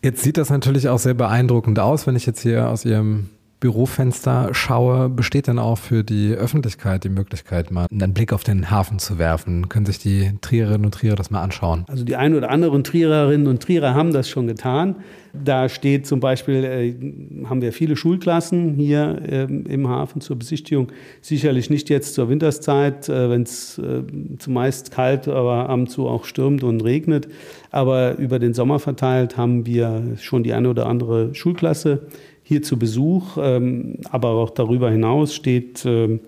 Jetzt 0.03 0.23
sieht 0.23 0.37
das 0.37 0.51
natürlich 0.51 0.89
auch 0.89 0.99
sehr 0.99 1.15
beeindruckend 1.15 1.79
aus, 1.79 2.07
wenn 2.07 2.15
ich 2.17 2.27
jetzt 2.27 2.41
hier 2.41 2.69
aus 2.71 2.85
Ihrem 2.85 3.29
Bürofenster 3.67 4.51
schaue, 4.53 5.09
besteht 5.09 5.49
dann 5.49 5.59
auch 5.59 5.77
für 5.77 6.05
die 6.05 6.33
Öffentlichkeit 6.33 7.03
die 7.03 7.09
Möglichkeit, 7.09 7.73
mal 7.73 7.89
einen 7.91 8.15
Blick 8.15 8.33
auf 8.33 8.45
den 8.45 8.71
Hafen 8.71 9.01
zu 9.01 9.19
werfen? 9.19 9.69
Können 9.69 9.87
sich 9.87 9.99
die 9.99 10.31
Trierinnen 10.41 10.85
und 10.85 10.95
Trierer 10.95 11.17
das 11.17 11.33
mal 11.33 11.43
anschauen? 11.43 11.85
Also 11.89 12.05
die 12.05 12.15
ein 12.15 12.37
oder 12.37 12.51
anderen 12.51 12.85
Triererinnen 12.85 13.49
und 13.49 13.61
Trierer 13.61 13.93
haben 13.93 14.13
das 14.13 14.29
schon 14.29 14.47
getan. 14.47 14.95
Da 15.33 15.69
steht 15.69 16.07
zum 16.07 16.21
Beispiel, 16.21 16.65
äh, 16.65 17.47
haben 17.49 17.61
wir 17.61 17.73
viele 17.73 17.97
Schulklassen 17.97 18.75
hier 18.75 19.21
äh, 19.29 19.43
im 19.43 19.89
Hafen 19.89 20.21
zur 20.21 20.37
Besichtigung. 20.39 20.93
Sicherlich 21.21 21.69
nicht 21.69 21.91
jetzt 21.91 22.15
zur 22.15 22.29
Winterszeit, 22.29 23.09
äh, 23.09 23.29
wenn 23.29 23.43
es 23.43 23.79
äh, 23.79 24.05
zumeist 24.39 24.93
kalt, 24.93 25.27
aber 25.27 25.69
ab 25.69 25.81
und 25.81 25.91
zu 25.91 26.07
auch 26.07 26.25
stürmt 26.25 26.63
und 26.63 26.83
regnet. 26.83 27.27
Aber 27.73 28.17
über 28.17 28.39
den 28.39 28.55
Sommer 28.55 28.79
verteilt 28.79 29.37
haben 29.37 29.67
wir 29.67 30.03
schon 30.21 30.45
die 30.45 30.53
eine 30.53 30.71
oder 30.71 30.87
andere 30.87 31.35
Schulklasse 31.35 32.07
hier 32.49 32.63
zu 32.63 32.79
Besuch, 32.79 33.39
ähm, 33.41 33.97
aber 34.09 34.29
auch 34.29 34.51
darüber 34.51 34.89
hinaus 34.89 35.35
steht 35.35 35.85
ähm, 35.85 36.21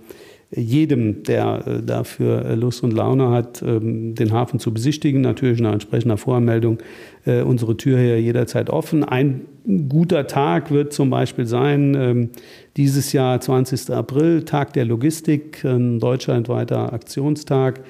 jedem, 0.50 1.22
der 1.22 1.64
äh, 1.64 1.82
dafür 1.84 2.44
äh, 2.44 2.54
Lust 2.56 2.82
und 2.82 2.92
Laune 2.92 3.30
hat, 3.30 3.62
ähm, 3.62 4.16
den 4.16 4.32
Hafen 4.32 4.58
zu 4.58 4.74
besichtigen. 4.74 5.20
Natürlich 5.20 5.60
nach 5.60 5.74
entsprechender 5.74 6.16
Voranmeldung 6.16 6.78
äh, 7.24 7.42
unsere 7.42 7.76
Tür 7.76 8.00
hier 8.00 8.20
jederzeit 8.20 8.68
offen. 8.68 9.04
Ein 9.04 9.42
guter 9.88 10.26
Tag 10.26 10.72
wird 10.72 10.92
zum 10.92 11.08
Beispiel 11.08 11.46
sein, 11.46 12.30
dieses 12.76 13.12
Jahr 13.12 13.38
20. 13.38 13.90
April, 13.90 14.44
Tag 14.44 14.72
der 14.72 14.86
Logistik, 14.86 15.62
ein 15.62 16.00
deutschlandweiter 16.00 16.90
Aktionstag, 16.92 17.82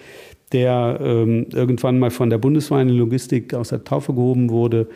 der 0.51 0.99
ähm, 1.01 1.47
irgendwann 1.55 2.01
mal 2.01 2.11
von 2.11 2.31
der 2.31 2.39
bundesweiten 2.39 2.91
Logistik 2.91 3.55
aus 3.55 3.69
der 3.69 3.85
Taufe 3.85 4.13
gehoben 4.13 4.51
wurde 4.51 4.89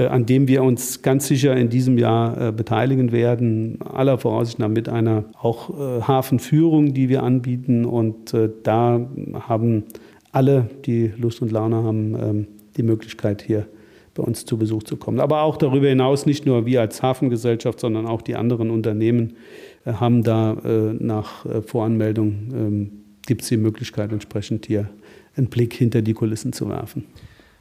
an 0.00 0.26
dem 0.26 0.46
wir 0.46 0.62
uns 0.62 1.00
ganz 1.00 1.26
sicher 1.26 1.56
in 1.56 1.70
diesem 1.70 1.96
Jahr 1.96 2.48
äh, 2.48 2.52
beteiligen 2.52 3.12
werden, 3.12 3.78
aller 3.82 4.18
Voraussicht 4.18 4.58
nach 4.58 4.68
mit 4.68 4.88
einer 4.88 5.24
auch 5.40 5.70
äh, 5.70 6.02
Hafenführung, 6.02 6.92
die 6.92 7.08
wir 7.08 7.22
anbieten. 7.22 7.84
Und 7.84 8.34
da 8.62 9.08
haben 9.48 9.84
alle, 10.32 10.68
die 10.84 11.12
Lust 11.16 11.40
und 11.40 11.50
Laune 11.50 11.76
haben, 11.76 12.14
ähm, 12.14 12.46
die 12.76 12.82
Möglichkeit 12.82 13.42
hier 13.42 13.66
bei 14.14 14.22
uns 14.22 14.44
zu 14.44 14.58
Besuch 14.58 14.82
zu 14.82 14.96
kommen. 14.96 15.20
Aber 15.20 15.42
auch 15.42 15.56
darüber 15.56 15.88
hinaus, 15.88 16.26
nicht 16.26 16.44
nur 16.46 16.66
wir 16.66 16.80
als 16.80 17.02
Hafengesellschaft, 17.02 17.80
sondern 17.80 18.06
auch 18.06 18.22
die 18.22 18.34
anderen 18.34 18.70
Unternehmen 18.70 19.34
haben 19.84 20.22
da 20.22 20.56
nach 20.98 21.46
Voranmeldung, 21.66 22.34
ähm, 22.52 22.90
gibt 23.26 23.42
es 23.42 23.48
die 23.48 23.58
Möglichkeit, 23.58 24.12
entsprechend 24.12 24.66
hier 24.66 24.88
einen 25.36 25.48
Blick 25.48 25.74
hinter 25.74 26.02
die 26.02 26.14
Kulissen 26.14 26.52
zu 26.52 26.68
werfen. 26.68 27.04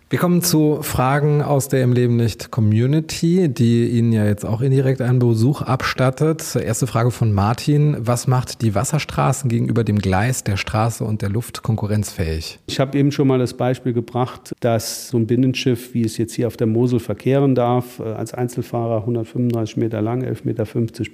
Wir 0.08 0.20
kommen 0.20 0.44
zu 0.44 0.84
Fragen 0.84 1.42
aus 1.42 1.68
der 1.68 1.82
im 1.82 1.92
Leben 1.92 2.16
nicht 2.16 2.52
Community, 2.52 3.50
die 3.50 3.90
Ihnen 3.90 4.14
ja 4.14 4.24
jetzt 4.24 4.46
auch 4.46 4.62
indirekt 4.62 5.02
einen 5.02 5.18
Besuch 5.18 5.64
abstattet. 5.64 6.56
Erste 6.56 6.86
Frage 6.86 7.10
von 7.10 7.34
Martin. 7.34 7.98
Was 8.00 8.28
macht 8.28 8.62
die 8.62 8.76
Wasserstraßen 8.76 9.50
gegenüber 9.50 9.84
dem 9.84 9.98
Gleis 9.98 10.44
der 10.44 10.58
Straße 10.58 11.04
und 11.04 11.24
der 11.24 11.30
Luft 11.30 11.64
konkurrenzfähig? 11.64 12.60
Ich 12.68 12.80
habe 12.80 12.96
eben 13.00 13.12
schon 13.12 13.28
mal 13.28 13.40
das 13.40 13.56
Beispiel 13.56 13.94
gebracht, 13.94 14.54
dass 14.60 15.10
so 15.10 15.18
ein 15.18 15.26
Binnenschiff, 15.26 15.96
wie 15.96 16.04
es 16.04 16.20
jetzt 16.20 16.36
hier 16.36 16.46
auf 16.46 16.56
der 16.56 16.68
Mosel 16.68 17.00
verkehren 17.00 17.56
darf, 17.56 17.98
äh, 17.98 18.04
als 18.04 18.36
Einzelfahrer 18.36 19.00
135 19.00 19.76
Meter 19.76 20.04
lang, 20.04 20.22
11,50 20.22 20.46
Meter 20.46 20.66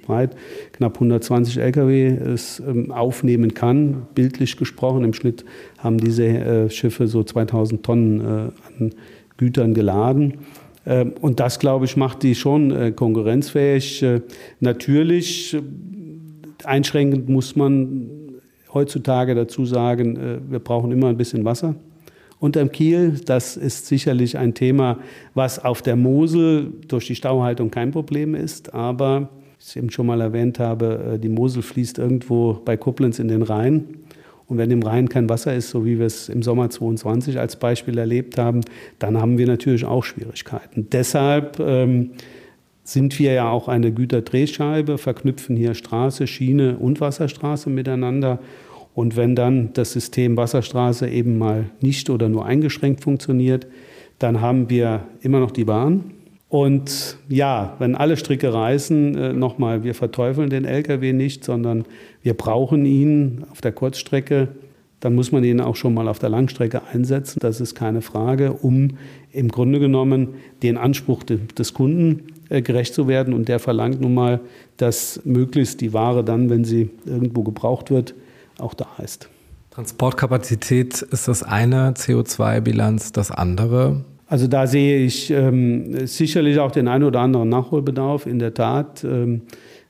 breit, 0.06 0.36
knapp 0.72 0.96
120 0.96 1.56
Lkw 1.56 2.08
es 2.08 2.60
ähm, 2.60 2.92
aufnehmen 2.92 3.54
kann, 3.54 4.06
bildlich 4.14 4.58
gesprochen. 4.58 5.02
Im 5.02 5.14
Schnitt 5.14 5.46
haben 5.82 5.98
diese 5.98 6.24
äh, 6.24 6.70
Schiffe 6.70 7.08
so 7.08 7.22
2000 7.24 7.82
Tonnen 7.82 8.20
äh, 8.20 8.24
an 8.24 8.94
Gütern 9.36 9.74
geladen. 9.74 10.34
Ähm, 10.86 11.12
und 11.20 11.40
das, 11.40 11.58
glaube 11.58 11.84
ich, 11.84 11.96
macht 11.96 12.22
die 12.22 12.34
schon 12.34 12.70
äh, 12.70 12.92
konkurrenzfähig. 12.92 14.02
Äh, 14.02 14.20
natürlich, 14.60 15.54
äh, 15.54 15.60
einschränkend 16.64 17.28
muss 17.28 17.56
man 17.56 18.08
heutzutage 18.72 19.34
dazu 19.34 19.64
sagen, 19.64 20.16
äh, 20.16 20.38
wir 20.48 20.58
brauchen 20.58 20.92
immer 20.92 21.08
ein 21.08 21.16
bisschen 21.16 21.44
Wasser 21.44 21.74
unterm 22.38 22.72
Kiel. 22.72 23.20
Das 23.24 23.56
ist 23.56 23.86
sicherlich 23.86 24.36
ein 24.36 24.54
Thema, 24.54 24.98
was 25.34 25.64
auf 25.64 25.82
der 25.82 25.96
Mosel 25.96 26.72
durch 26.88 27.06
die 27.06 27.14
Stauhaltung 27.14 27.70
kein 27.70 27.92
Problem 27.92 28.34
ist. 28.34 28.74
Aber, 28.74 29.28
wie 29.58 29.64
ich 29.64 29.76
eben 29.76 29.90
schon 29.90 30.06
mal 30.06 30.20
erwähnt 30.20 30.58
habe, 30.58 31.20
die 31.22 31.28
Mosel 31.28 31.62
fließt 31.62 31.98
irgendwo 31.98 32.54
bei 32.64 32.76
Koblenz 32.76 33.20
in 33.20 33.28
den 33.28 33.42
Rhein. 33.42 33.84
Und 34.52 34.58
wenn 34.58 34.70
im 34.70 34.82
Rhein 34.82 35.08
kein 35.08 35.30
Wasser 35.30 35.54
ist, 35.54 35.70
so 35.70 35.86
wie 35.86 35.98
wir 35.98 36.04
es 36.04 36.28
im 36.28 36.42
Sommer 36.42 36.68
22 36.68 37.38
als 37.38 37.56
Beispiel 37.56 37.96
erlebt 37.96 38.36
haben, 38.36 38.60
dann 38.98 39.18
haben 39.18 39.38
wir 39.38 39.46
natürlich 39.46 39.86
auch 39.86 40.04
Schwierigkeiten. 40.04 40.88
Deshalb 40.92 41.58
ähm, 41.58 42.10
sind 42.84 43.18
wir 43.18 43.32
ja 43.32 43.48
auch 43.48 43.66
eine 43.68 43.92
Güterdrehscheibe, 43.92 44.98
verknüpfen 44.98 45.56
hier 45.56 45.72
Straße, 45.72 46.26
Schiene 46.26 46.76
und 46.76 47.00
Wasserstraße 47.00 47.70
miteinander. 47.70 48.40
Und 48.94 49.16
wenn 49.16 49.34
dann 49.34 49.72
das 49.72 49.92
System 49.92 50.36
Wasserstraße 50.36 51.08
eben 51.08 51.38
mal 51.38 51.70
nicht 51.80 52.10
oder 52.10 52.28
nur 52.28 52.44
eingeschränkt 52.44 53.02
funktioniert, 53.02 53.66
dann 54.18 54.42
haben 54.42 54.68
wir 54.68 55.06
immer 55.22 55.40
noch 55.40 55.52
die 55.52 55.64
Bahn. 55.64 56.10
Und 56.52 57.16
ja, 57.30 57.76
wenn 57.78 57.94
alle 57.94 58.18
Stricke 58.18 58.52
reißen, 58.52 59.16
äh, 59.16 59.32
nochmal, 59.32 59.84
wir 59.84 59.94
verteufeln 59.94 60.50
den 60.50 60.66
Lkw 60.66 61.14
nicht, 61.14 61.44
sondern 61.44 61.86
wir 62.22 62.34
brauchen 62.34 62.84
ihn 62.84 63.46
auf 63.50 63.62
der 63.62 63.72
Kurzstrecke. 63.72 64.48
Dann 65.00 65.14
muss 65.14 65.32
man 65.32 65.44
ihn 65.44 65.62
auch 65.62 65.76
schon 65.76 65.94
mal 65.94 66.08
auf 66.08 66.18
der 66.18 66.28
Langstrecke 66.28 66.82
einsetzen. 66.92 67.38
Das 67.40 67.58
ist 67.62 67.74
keine 67.74 68.02
Frage, 68.02 68.52
um 68.52 68.98
im 69.32 69.48
Grunde 69.48 69.80
genommen 69.80 70.34
den 70.62 70.76
Anspruch 70.76 71.22
des 71.22 71.72
Kunden 71.72 72.24
äh, 72.50 72.60
gerecht 72.60 72.92
zu 72.92 73.08
werden. 73.08 73.32
Und 73.32 73.48
der 73.48 73.58
verlangt 73.58 74.02
nun 74.02 74.12
mal, 74.12 74.38
dass 74.76 75.22
möglichst 75.24 75.80
die 75.80 75.94
Ware 75.94 76.22
dann, 76.22 76.50
wenn 76.50 76.64
sie 76.64 76.90
irgendwo 77.06 77.44
gebraucht 77.44 77.90
wird, 77.90 78.14
auch 78.58 78.74
da 78.74 78.88
ist. 79.02 79.30
Transportkapazität 79.70 81.00
ist 81.00 81.28
das 81.28 81.42
eine, 81.42 81.92
CO2-Bilanz 81.92 83.12
das 83.12 83.30
andere. 83.30 84.04
Also 84.32 84.46
da 84.46 84.66
sehe 84.66 85.04
ich 85.04 85.30
ähm, 85.30 86.06
sicherlich 86.06 86.58
auch 86.58 86.70
den 86.70 86.88
einen 86.88 87.04
oder 87.04 87.20
anderen 87.20 87.50
Nachholbedarf. 87.50 88.24
In 88.24 88.38
der 88.38 88.54
Tat, 88.54 89.04
ähm, 89.04 89.42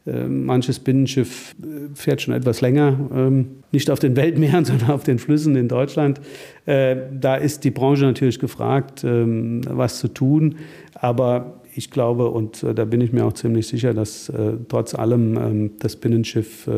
äh, 0.05 0.24
manches 0.24 0.81
Binnenschiff 0.81 1.55
äh, 1.62 1.94
fährt 1.94 2.22
schon 2.22 2.35
etwas 2.35 2.61
länger, 2.61 3.09
ähm, 3.14 3.62
nicht 3.70 3.88
auf 3.88 4.00
den 4.00 4.16
Weltmeeren, 4.16 4.64
sondern 4.64 4.90
auf 4.90 5.05
den 5.05 5.20
Flüssen 5.20 5.55
in 5.55 5.68
Deutschland. 5.68 6.20
Äh, 6.66 6.96
da 7.20 7.37
ist 7.37 7.62
die 7.62 7.70
Branche 7.70 8.02
natürlich 8.02 8.40
gefragt, 8.40 9.05
ähm, 9.05 9.61
was 9.68 10.00
zu 10.00 10.09
tun. 10.09 10.57
Aber 10.94 11.61
ich 11.76 11.92
glaube, 11.92 12.28
und 12.28 12.64
äh, 12.64 12.74
da 12.74 12.85
bin 12.85 13.00
ich 13.00 13.12
mir 13.12 13.24
auch 13.24 13.35
ziemlich 13.35 13.68
sicher, 13.68 13.94
dass 13.94 14.33
trotz 14.68 14.96
allem 14.96 15.37
ähm, 15.37 15.70
das 15.78 15.94
Binnenschiff 15.94 16.68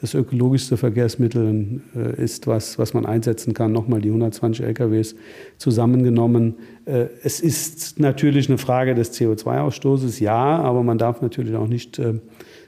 das 0.00 0.14
ökologischste 0.14 0.76
Verkehrsmittel 0.76 1.82
äh, 1.94 2.22
ist, 2.22 2.46
was, 2.46 2.78
was 2.78 2.94
man 2.94 3.04
einsetzen 3.04 3.52
kann. 3.52 3.72
Nochmal 3.72 4.00
die 4.00 4.08
120 4.08 4.64
LKWs 4.64 5.14
zusammengenommen. 5.58 6.54
Äh, 6.86 7.06
es 7.22 7.40
ist 7.40 8.00
natürlich 8.00 8.48
eine 8.48 8.58
Frage 8.58 8.94
des 8.94 9.12
CO2-Ausstoßes, 9.18 10.20
ja, 10.20 10.58
aber 10.58 10.82
man 10.82 10.98
darf 10.98 11.20
natürlich 11.20 11.54
auch 11.54 11.68
nicht 11.68 11.98
äh, 11.98 12.14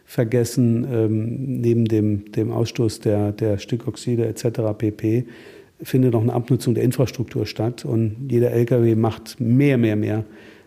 vergessen, 0.05 0.87
ähm, 0.93 1.61
neben 1.61 1.87
dem, 1.87 2.31
dem 2.33 2.53
Ausstoß 2.53 3.01
der, 3.01 3.33
der 3.33 3.59
Stickoxide 3.59 4.27
etc. 4.27 4.61
pp 4.77 5.27
findet 5.83 6.15
auch 6.15 6.23
eine 6.23 6.33
Abnutzung 6.33 6.75
der 6.75 6.85
Infrastruktur 6.85 7.47
statt. 7.47 7.85
Und 7.85 8.29
jeder 8.31 8.53
LKW 8.53 8.95
macht 8.95 9.41
mehr, 9.41 9.79
mehr, 9.79 9.97
mehr 9.97 10.25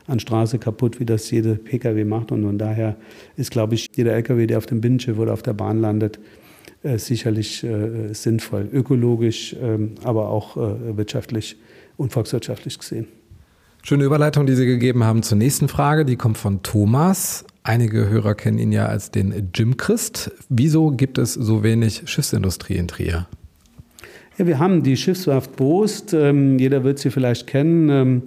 an 0.08 0.19
Straße 0.19 0.60
kaputt, 0.60 0.99
wie 0.99 1.06
das 1.06 1.32
jede 1.32 1.56
Pkw 1.56 2.04
macht. 2.04 2.32
Und 2.32 2.43
von 2.43 2.58
daher 2.58 2.95
ist, 3.38 3.51
glaube 3.51 3.75
ich, 3.75 3.89
jeder 3.95 4.13
LKW, 4.13 4.45
der 4.47 4.58
auf 4.58 4.65
dem 4.65 4.82
Binnenschiff 4.82 5.17
oder 5.17 5.34
auf 5.34 5.41
der 5.41 5.54
Bahn 5.54 5.80
landet, 5.80 6.19
sicherlich 6.98 7.63
äh, 7.63 8.13
sinnvoll, 8.13 8.69
ökologisch, 8.71 9.56
ähm, 9.62 9.95
aber 10.04 10.30
auch 10.30 10.58
äh, 10.58 10.98
wirtschaftlich 10.98 11.58
und 11.98 12.13
volkswirtschaftlich 12.13 12.78
gesehen. 12.78 13.08
Schöne 13.84 14.04
Überleitung, 14.04 14.48
die 14.48 14.56
Sie 14.56 14.65
gegeben 14.65 15.04
haben 15.04 15.21
zur 15.21 15.38
nächsten 15.38 15.67
Frage. 15.67 16.06
Die 16.06 16.15
kommt 16.15 16.38
von 16.38 16.63
Thomas. 16.63 17.45
Einige 17.62 18.10
Hörer 18.10 18.34
kennen 18.34 18.58
ihn 18.58 18.71
ja 18.71 18.88
als 18.88 19.12
den 19.12 19.52
Jim 19.54 19.78
Christ. 19.78 20.32
Wieso 20.50 20.91
gibt 20.91 21.17
es 21.17 21.34
so 21.34 21.63
wenig 21.63 22.04
Schiffsindustrie 22.06 22.78
in 22.78 22.88
Trier? 22.88 23.28
Ja, 24.38 24.48
wir 24.48 24.60
haben 24.60 24.82
die 24.82 24.98
Schiffswerft 24.98 25.56
Boost. 25.56 26.13
Ähm, 26.13 26.58
jeder 26.58 26.84
wird 26.84 27.00
sie 27.00 27.12
vielleicht 27.12 27.48
kennen. 27.48 27.89
Ähm, 27.89 28.21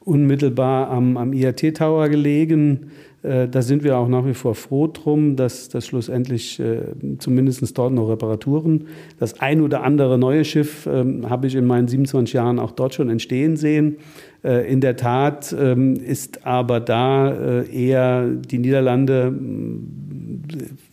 unmittelbar 0.00 0.90
am, 0.90 1.16
am 1.16 1.32
IAT 1.32 1.76
Tower 1.76 2.08
gelegen. 2.08 2.90
Äh, 3.24 3.48
da 3.48 3.62
sind 3.62 3.82
wir 3.82 3.96
auch 3.96 4.08
nach 4.08 4.26
wie 4.26 4.34
vor 4.34 4.54
froh 4.54 4.86
drum, 4.86 5.34
dass, 5.34 5.68
dass 5.70 5.86
schlussendlich 5.86 6.60
äh, 6.60 6.82
zumindest 7.18 7.76
dort 7.76 7.92
noch 7.92 8.08
Reparaturen. 8.08 8.86
Das 9.18 9.40
ein 9.40 9.62
oder 9.62 9.82
andere 9.82 10.18
neue 10.18 10.44
Schiff 10.44 10.86
äh, 10.86 11.04
habe 11.24 11.46
ich 11.46 11.54
in 11.54 11.64
meinen 11.64 11.88
27 11.88 12.34
Jahren 12.34 12.58
auch 12.58 12.72
dort 12.72 12.94
schon 12.94 13.08
entstehen 13.08 13.56
sehen. 13.56 13.96
Äh, 14.44 14.70
in 14.70 14.82
der 14.82 14.96
Tat 14.96 15.56
ähm, 15.58 15.94
ist 15.94 16.46
aber 16.46 16.80
da 16.80 17.62
äh, 17.62 17.70
eher 17.70 18.28
die 18.28 18.58
Niederlande 18.58 19.34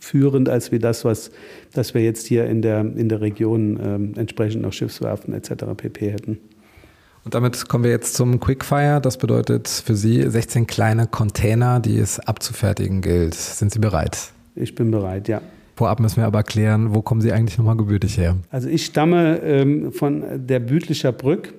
führend 0.00 0.48
als 0.48 0.72
wie 0.72 0.78
das, 0.78 1.04
was 1.04 1.30
das 1.74 1.92
wir 1.92 2.02
jetzt 2.02 2.26
hier 2.26 2.46
in 2.46 2.62
der, 2.62 2.80
in 2.80 3.10
der 3.10 3.20
Region 3.20 3.78
ähm, 3.82 4.12
entsprechend 4.16 4.62
noch 4.62 4.72
Schiffswerften 4.72 5.34
etc. 5.34 5.64
pp. 5.76 6.10
hätten. 6.10 6.38
Und 7.24 7.34
damit 7.34 7.68
kommen 7.68 7.84
wir 7.84 7.90
jetzt 7.90 8.14
zum 8.14 8.40
Quickfire. 8.40 9.00
Das 9.00 9.16
bedeutet 9.16 9.68
für 9.68 9.94
Sie 9.94 10.22
16 10.28 10.66
kleine 10.66 11.06
Container, 11.06 11.78
die 11.78 11.98
es 11.98 12.18
abzufertigen 12.18 13.00
gilt. 13.00 13.34
Sind 13.34 13.72
Sie 13.72 13.78
bereit? 13.78 14.32
Ich 14.54 14.74
bin 14.74 14.90
bereit, 14.90 15.28
ja. 15.28 15.40
Vorab 15.76 16.00
müssen 16.00 16.18
wir 16.18 16.26
aber 16.26 16.42
klären, 16.42 16.94
wo 16.94 17.00
kommen 17.00 17.20
Sie 17.20 17.32
eigentlich 17.32 17.56
nochmal 17.58 17.76
gebürtig 17.76 18.18
her? 18.18 18.36
Also 18.50 18.68
ich 18.68 18.84
stamme 18.84 19.38
ähm, 19.38 19.92
von 19.92 20.46
der 20.46 20.60
Büdlicher 20.60 21.12
Brück. 21.12 21.54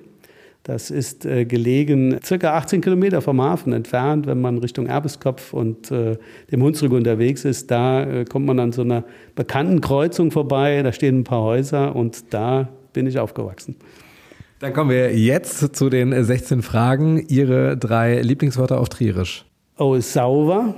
Das 0.62 0.90
ist 0.90 1.26
äh, 1.26 1.44
gelegen 1.44 2.18
circa 2.24 2.56
18 2.56 2.80
Kilometer 2.80 3.20
vom 3.20 3.40
Hafen 3.42 3.74
entfernt, 3.74 4.26
wenn 4.26 4.40
man 4.40 4.56
Richtung 4.58 4.86
Erbeskopf 4.86 5.52
und 5.52 5.90
äh, 5.90 6.16
dem 6.50 6.62
Hunsrück 6.62 6.92
unterwegs 6.92 7.44
ist. 7.44 7.70
Da 7.70 8.02
äh, 8.04 8.24
kommt 8.24 8.46
man 8.46 8.58
an 8.60 8.72
so 8.72 8.80
einer 8.80 9.04
bekannten 9.34 9.80
Kreuzung 9.80 10.30
vorbei. 10.30 10.82
Da 10.82 10.92
stehen 10.92 11.20
ein 11.20 11.24
paar 11.24 11.42
Häuser 11.42 11.94
und 11.94 12.32
da 12.32 12.68
bin 12.94 13.06
ich 13.06 13.18
aufgewachsen. 13.18 13.76
Dann 14.64 14.72
kommen 14.72 14.88
wir 14.88 15.14
jetzt 15.14 15.76
zu 15.76 15.90
den 15.90 16.24
16 16.24 16.62
Fragen. 16.62 17.26
Ihre 17.28 17.76
drei 17.76 18.22
Lieblingswörter 18.22 18.80
auf 18.80 18.88
Trierisch. 18.88 19.44
Oh, 19.76 20.00
sauber. 20.00 20.74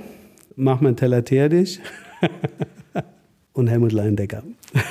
Mach 0.57 0.81
mein 0.81 0.97
Teller 0.97 1.23
fertig. 1.25 1.79
Und 3.53 3.67
Helmut 3.67 3.93
Leindecker. 3.93 4.43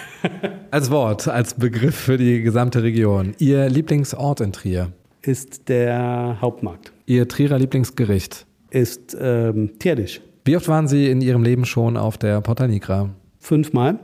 als 0.70 0.90
Wort, 0.90 1.28
als 1.28 1.52
Begriff 1.52 1.94
für 1.94 2.16
die 2.16 2.40
gesamte 2.40 2.82
Region. 2.82 3.34
Ihr 3.38 3.68
Lieblingsort 3.68 4.40
in 4.40 4.52
Trier? 4.54 4.92
Ist 5.20 5.68
der 5.68 6.38
Hauptmarkt. 6.40 6.90
Ihr 7.04 7.28
Trierer 7.28 7.58
Lieblingsgericht? 7.58 8.46
Ist 8.70 9.14
ähm, 9.20 9.72
Tierdisch. 9.78 10.22
Wie 10.46 10.56
oft 10.56 10.68
waren 10.68 10.88
Sie 10.88 11.10
in 11.10 11.20
Ihrem 11.20 11.42
Leben 11.42 11.66
schon 11.66 11.98
auf 11.98 12.16
der 12.16 12.40
Porta 12.40 12.66
Nigra? 12.66 13.10
Fünfmal. 13.40 13.98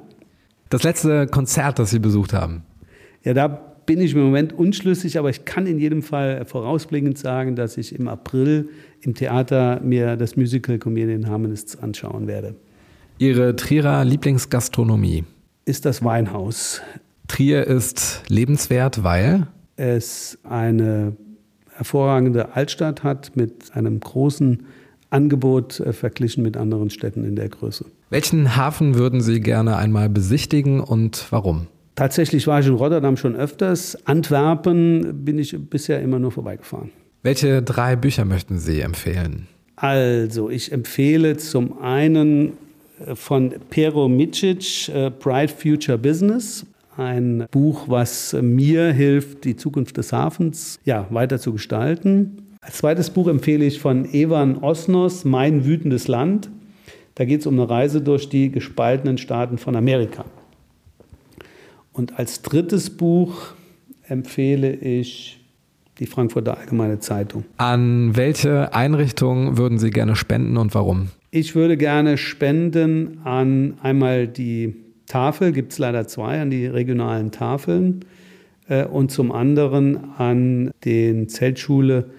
Das 0.68 0.82
letzte 0.82 1.28
Konzert, 1.28 1.78
das 1.78 1.88
Sie 1.88 1.98
besucht 1.98 2.34
haben? 2.34 2.64
Ja, 3.24 3.32
da 3.32 3.71
bin 3.86 4.00
ich 4.00 4.14
im 4.14 4.22
Moment 4.22 4.52
unschlüssig, 4.52 5.18
aber 5.18 5.30
ich 5.30 5.44
kann 5.44 5.66
in 5.66 5.78
jedem 5.78 6.02
Fall 6.02 6.44
vorausblickend 6.44 7.18
sagen, 7.18 7.56
dass 7.56 7.76
ich 7.76 7.94
im 7.94 8.08
April 8.08 8.68
im 9.00 9.14
Theater 9.14 9.80
mir 9.82 10.16
das 10.16 10.36
Musical 10.36 10.78
Comedian 10.78 11.28
Harmonists 11.28 11.76
anschauen 11.76 12.26
werde. 12.26 12.54
Ihre 13.18 13.56
Trierer 13.56 14.04
Lieblingsgastronomie? 14.04 15.24
Ist 15.64 15.84
das 15.84 16.02
Weinhaus. 16.04 16.80
Trier 17.28 17.66
ist 17.66 18.22
lebenswert, 18.28 19.04
weil? 19.04 19.46
Es 19.76 20.38
eine 20.42 21.16
hervorragende 21.74 22.54
Altstadt 22.54 23.02
hat 23.02 23.36
mit 23.36 23.74
einem 23.74 24.00
großen 24.00 24.64
Angebot 25.10 25.80
äh, 25.80 25.92
verglichen 25.92 26.42
mit 26.42 26.56
anderen 26.56 26.90
Städten 26.90 27.24
in 27.24 27.36
der 27.36 27.48
Größe. 27.48 27.84
Welchen 28.10 28.56
Hafen 28.56 28.94
würden 28.94 29.20
Sie 29.20 29.40
gerne 29.40 29.76
einmal 29.76 30.08
besichtigen 30.08 30.80
und 30.80 31.26
warum? 31.30 31.66
Tatsächlich 31.94 32.46
war 32.46 32.60
ich 32.60 32.66
in 32.66 32.74
Rotterdam 32.74 33.16
schon 33.16 33.36
öfters. 33.36 33.98
Antwerpen 34.06 35.24
bin 35.24 35.38
ich 35.38 35.56
bisher 35.68 36.00
immer 36.00 36.18
nur 36.18 36.32
vorbeigefahren. 36.32 36.90
Welche 37.22 37.62
drei 37.62 37.96
Bücher 37.96 38.24
möchten 38.24 38.58
Sie 38.58 38.80
empfehlen? 38.80 39.46
Also, 39.76 40.50
ich 40.50 40.72
empfehle 40.72 41.36
zum 41.36 41.80
einen 41.80 42.52
äh, 43.06 43.14
von 43.14 43.54
Pero 43.70 44.08
Micic, 44.08 44.88
äh, 44.88 45.10
Bright 45.10 45.50
Future 45.50 45.98
Business. 45.98 46.66
Ein 46.96 47.46
Buch, 47.50 47.84
was 47.88 48.36
mir 48.40 48.92
hilft, 48.92 49.44
die 49.44 49.56
Zukunft 49.56 49.96
des 49.96 50.12
Hafens 50.12 50.78
ja, 50.84 51.06
weiter 51.10 51.38
zu 51.38 51.52
gestalten. 51.52 52.42
Als 52.60 52.78
zweites 52.78 53.10
Buch 53.10 53.28
empfehle 53.28 53.64
ich 53.64 53.80
von 53.80 54.04
Evan 54.12 54.58
Osnos, 54.58 55.24
Mein 55.24 55.64
wütendes 55.64 56.06
Land. 56.06 56.50
Da 57.14 57.24
geht 57.24 57.40
es 57.40 57.46
um 57.46 57.54
eine 57.54 57.68
Reise 57.68 58.00
durch 58.02 58.28
die 58.28 58.50
gespaltenen 58.50 59.18
Staaten 59.18 59.58
von 59.58 59.74
Amerika. 59.74 60.24
Und 61.92 62.18
als 62.18 62.42
drittes 62.42 62.90
Buch 62.90 63.54
empfehle 64.06 64.74
ich 64.74 65.40
die 65.98 66.06
Frankfurter 66.06 66.58
Allgemeine 66.58 66.98
Zeitung. 66.98 67.44
An 67.58 68.16
welche 68.16 68.74
Einrichtung 68.74 69.58
würden 69.58 69.78
Sie 69.78 69.90
gerne 69.90 70.16
spenden 70.16 70.56
und 70.56 70.74
warum? 70.74 71.08
Ich 71.30 71.54
würde 71.54 71.76
gerne 71.76 72.16
spenden 72.18 73.20
an 73.24 73.74
einmal 73.82 74.26
die 74.26 74.74
Tafel, 75.06 75.52
gibt 75.52 75.72
es 75.72 75.78
leider 75.78 76.06
zwei, 76.08 76.40
an 76.40 76.50
die 76.50 76.66
regionalen 76.66 77.30
Tafeln 77.30 78.04
äh, 78.68 78.84
und 78.84 79.10
zum 79.10 79.32
anderen 79.32 80.12
an 80.16 80.70
den 80.84 81.28
Zeltschule 81.28 82.10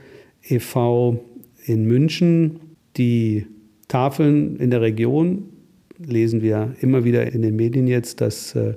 e.V. 0.48 1.24
in 1.66 1.86
München. 1.86 2.60
Die 2.98 3.48
Tafeln 3.88 4.58
in 4.58 4.70
der 4.70 4.82
Region 4.82 5.50
lesen 5.98 6.42
wir 6.42 6.76
immer 6.82 7.04
wieder 7.04 7.32
in 7.32 7.42
den 7.42 7.56
Medien 7.56 7.88
jetzt, 7.88 8.22
dass 8.22 8.56
äh, 8.56 8.76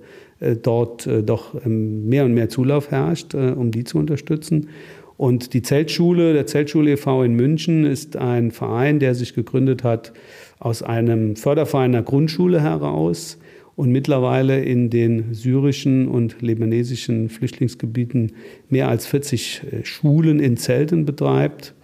dort 0.55 1.07
äh, 1.07 1.23
doch 1.23 1.55
ähm, 1.65 2.09
mehr 2.09 2.25
und 2.25 2.35
mehr 2.35 2.49
Zulauf 2.49 2.91
herrscht, 2.91 3.35
äh, 3.35 3.53
um 3.57 3.73
die 3.73 3.85
zu 3.85 3.99
unterstützen. 3.99 4.69
Und 5.17 5.55
die 5.55 5.63
Zeltschule, 5.63 6.35
der 6.35 6.47
Zeltschule 6.47 6.93
e.V. 6.93 7.23
in 7.23 7.35
München 7.35 7.85
ist 7.85 8.17
ein 8.17 8.51
Verein, 8.51 8.99
der 8.99 9.15
sich 9.15 9.35
gegründet 9.35 9.83
hat 9.83 10.13
aus 10.59 10.83
einem 10.83 11.37
Förderverein 11.37 11.93
der 11.93 12.03
Grundschule 12.03 12.61
heraus 12.61 13.39
und 13.77 13.91
mittlerweile 13.91 14.63
in 14.63 14.91
den 14.91 15.35
syrischen 15.35 16.09
und 16.09 16.41
libanesischen 16.41 17.29
Flüchtlingsgebieten 17.29 18.33
mehr 18.69 18.89
als 18.89 19.07
40 19.07 19.63
äh, 19.73 19.85
Schulen 19.85 20.41
in 20.41 20.57
Zelten 20.57 21.05
betreibt. 21.05 21.75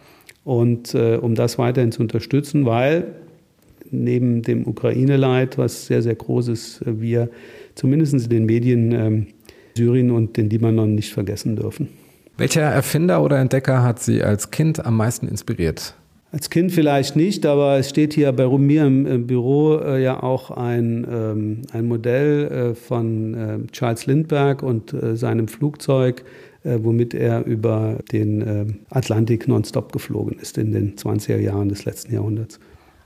Und 0.44 0.94
äh, 0.94 1.16
um 1.16 1.35
das 1.35 1.59
weiterhin 1.59 1.92
zu 1.92 2.03
unterstützen, 2.03 2.66
weil 2.66 3.14
neben 3.92 4.42
dem 4.42 4.66
Ukraine-Leid, 4.66 5.59
was 5.59 5.87
sehr, 5.87 6.02
sehr 6.02 6.14
groß 6.14 6.48
ist, 6.48 6.81
wir 6.85 7.31
zumindest 7.74 8.14
in 8.14 8.28
den 8.28 8.46
Medien 8.46 8.92
äh, 8.92 9.26
Syrien 9.76 10.11
und 10.11 10.37
den 10.37 10.50
Libanon 10.50 10.94
nicht 10.94 11.12
vergessen 11.12 11.57
dürfen. 11.57 11.88
Welcher 12.37 12.62
Erfinder 12.62 13.22
oder 13.22 13.38
Entdecker 13.38 13.83
hat 13.83 14.02
Sie 14.02 14.22
als 14.22 14.50
Kind 14.50 14.85
am 14.85 14.96
meisten 14.96 15.28
inspiriert? 15.28 15.94
Als 16.33 16.48
Kind 16.48 16.72
vielleicht 16.72 17.14
nicht, 17.14 17.44
aber 17.44 17.76
es 17.76 17.90
steht 17.90 18.14
hier 18.14 18.33
bei 18.33 18.48
mir 18.48 18.87
im, 18.87 19.26
Büro 19.26 19.76
äh, 19.76 20.02
ja 20.02 20.22
auch 20.22 20.50
ein, 20.50 21.07
ähm, 21.11 21.62
ein 21.72 21.87
Modell 21.87 22.72
äh, 22.72 22.74
von 22.74 23.35
äh, 23.35 23.59
Charles 23.70 24.07
Lindbergh 24.07 24.64
und 24.64 24.94
äh, 24.94 25.14
seinem 25.14 25.48
Flugzeug, 25.48 26.24
womit 26.64 27.12
er 27.12 27.44
über 27.44 27.98
den 28.12 28.85
Atlantik 28.88 29.48
nonstop 29.48 29.90
geflogen 29.90 30.38
ist 30.40 30.59
in 30.59 30.70
den 30.70 30.94
20er 30.94 31.38
Jahren 31.38 31.68
des 31.68 31.85
letzten 31.87 32.14
Jahrhunderts. 32.14 32.61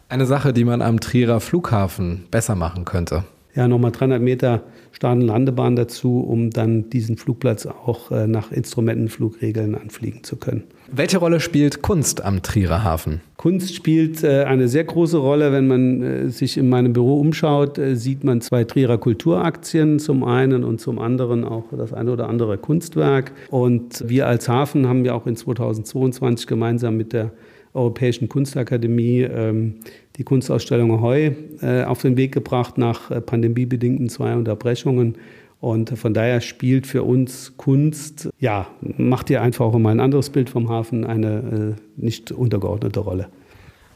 Eine 0.08 0.26
Sache, 0.26 0.52
die 0.52 0.64
man 0.64 0.82
am 0.82 1.00
Trierer 1.00 1.40
Flughafen 1.40 2.26
besser 2.30 2.54
machen 2.54 2.84
könnte 2.84 3.24
ja, 3.56 3.66
nochmal 3.66 3.90
300 3.90 4.20
Meter 4.20 4.62
Start- 4.92 5.16
und 5.16 5.22
Landebahn 5.22 5.76
dazu, 5.76 6.20
um 6.20 6.50
dann 6.50 6.90
diesen 6.90 7.16
Flugplatz 7.16 7.66
auch 7.66 8.10
äh, 8.10 8.26
nach 8.26 8.52
Instrumentenflugregeln 8.52 9.74
anfliegen 9.74 10.22
zu 10.24 10.36
können. 10.36 10.64
Welche 10.90 11.18
Rolle 11.18 11.40
spielt 11.40 11.82
Kunst 11.82 12.22
am 12.22 12.42
Trierer 12.42 12.84
Hafen? 12.84 13.20
Kunst 13.36 13.74
spielt 13.74 14.22
äh, 14.22 14.44
eine 14.44 14.68
sehr 14.68 14.84
große 14.84 15.16
Rolle. 15.16 15.52
Wenn 15.52 15.66
man 15.66 16.02
äh, 16.02 16.28
sich 16.28 16.58
in 16.58 16.68
meinem 16.68 16.92
Büro 16.92 17.18
umschaut, 17.18 17.80
sieht 17.94 18.24
man 18.24 18.42
zwei 18.42 18.64
Trierer 18.64 18.98
Kulturaktien 18.98 19.98
zum 19.98 20.22
einen 20.22 20.62
und 20.62 20.80
zum 20.80 20.98
anderen 20.98 21.44
auch 21.44 21.64
das 21.76 21.92
eine 21.92 22.12
oder 22.12 22.28
andere 22.28 22.58
Kunstwerk. 22.58 23.32
Und 23.50 24.04
wir 24.06 24.26
als 24.26 24.48
Hafen 24.48 24.86
haben 24.86 25.04
ja 25.04 25.14
auch 25.14 25.26
in 25.26 25.36
2022 25.36 26.46
gemeinsam 26.46 26.96
mit 26.96 27.12
der 27.12 27.32
Europäischen 27.76 28.28
Kunstakademie 28.28 29.20
ähm, 29.22 29.74
die 30.16 30.24
Kunstausstellung 30.24 31.00
Heu 31.00 31.30
äh, 31.60 31.84
auf 31.84 32.02
den 32.02 32.16
Weg 32.16 32.32
gebracht 32.32 32.78
nach 32.78 33.10
äh, 33.10 33.20
pandemiebedingten 33.20 34.08
zwei 34.08 34.34
Unterbrechungen. 34.34 35.16
Und 35.60 35.98
von 35.98 36.12
daher 36.12 36.40
spielt 36.40 36.86
für 36.86 37.02
uns 37.02 37.54
Kunst, 37.56 38.28
ja, 38.38 38.66
macht 38.80 39.30
ihr 39.30 39.42
einfach 39.42 39.66
auch 39.66 39.78
mal 39.78 39.90
ein 39.90 40.00
anderes 40.00 40.30
Bild 40.30 40.50
vom 40.50 40.68
Hafen 40.68 41.04
eine 41.04 41.76
äh, 41.76 42.02
nicht 42.02 42.30
untergeordnete 42.30 43.00
Rolle. 43.00 43.28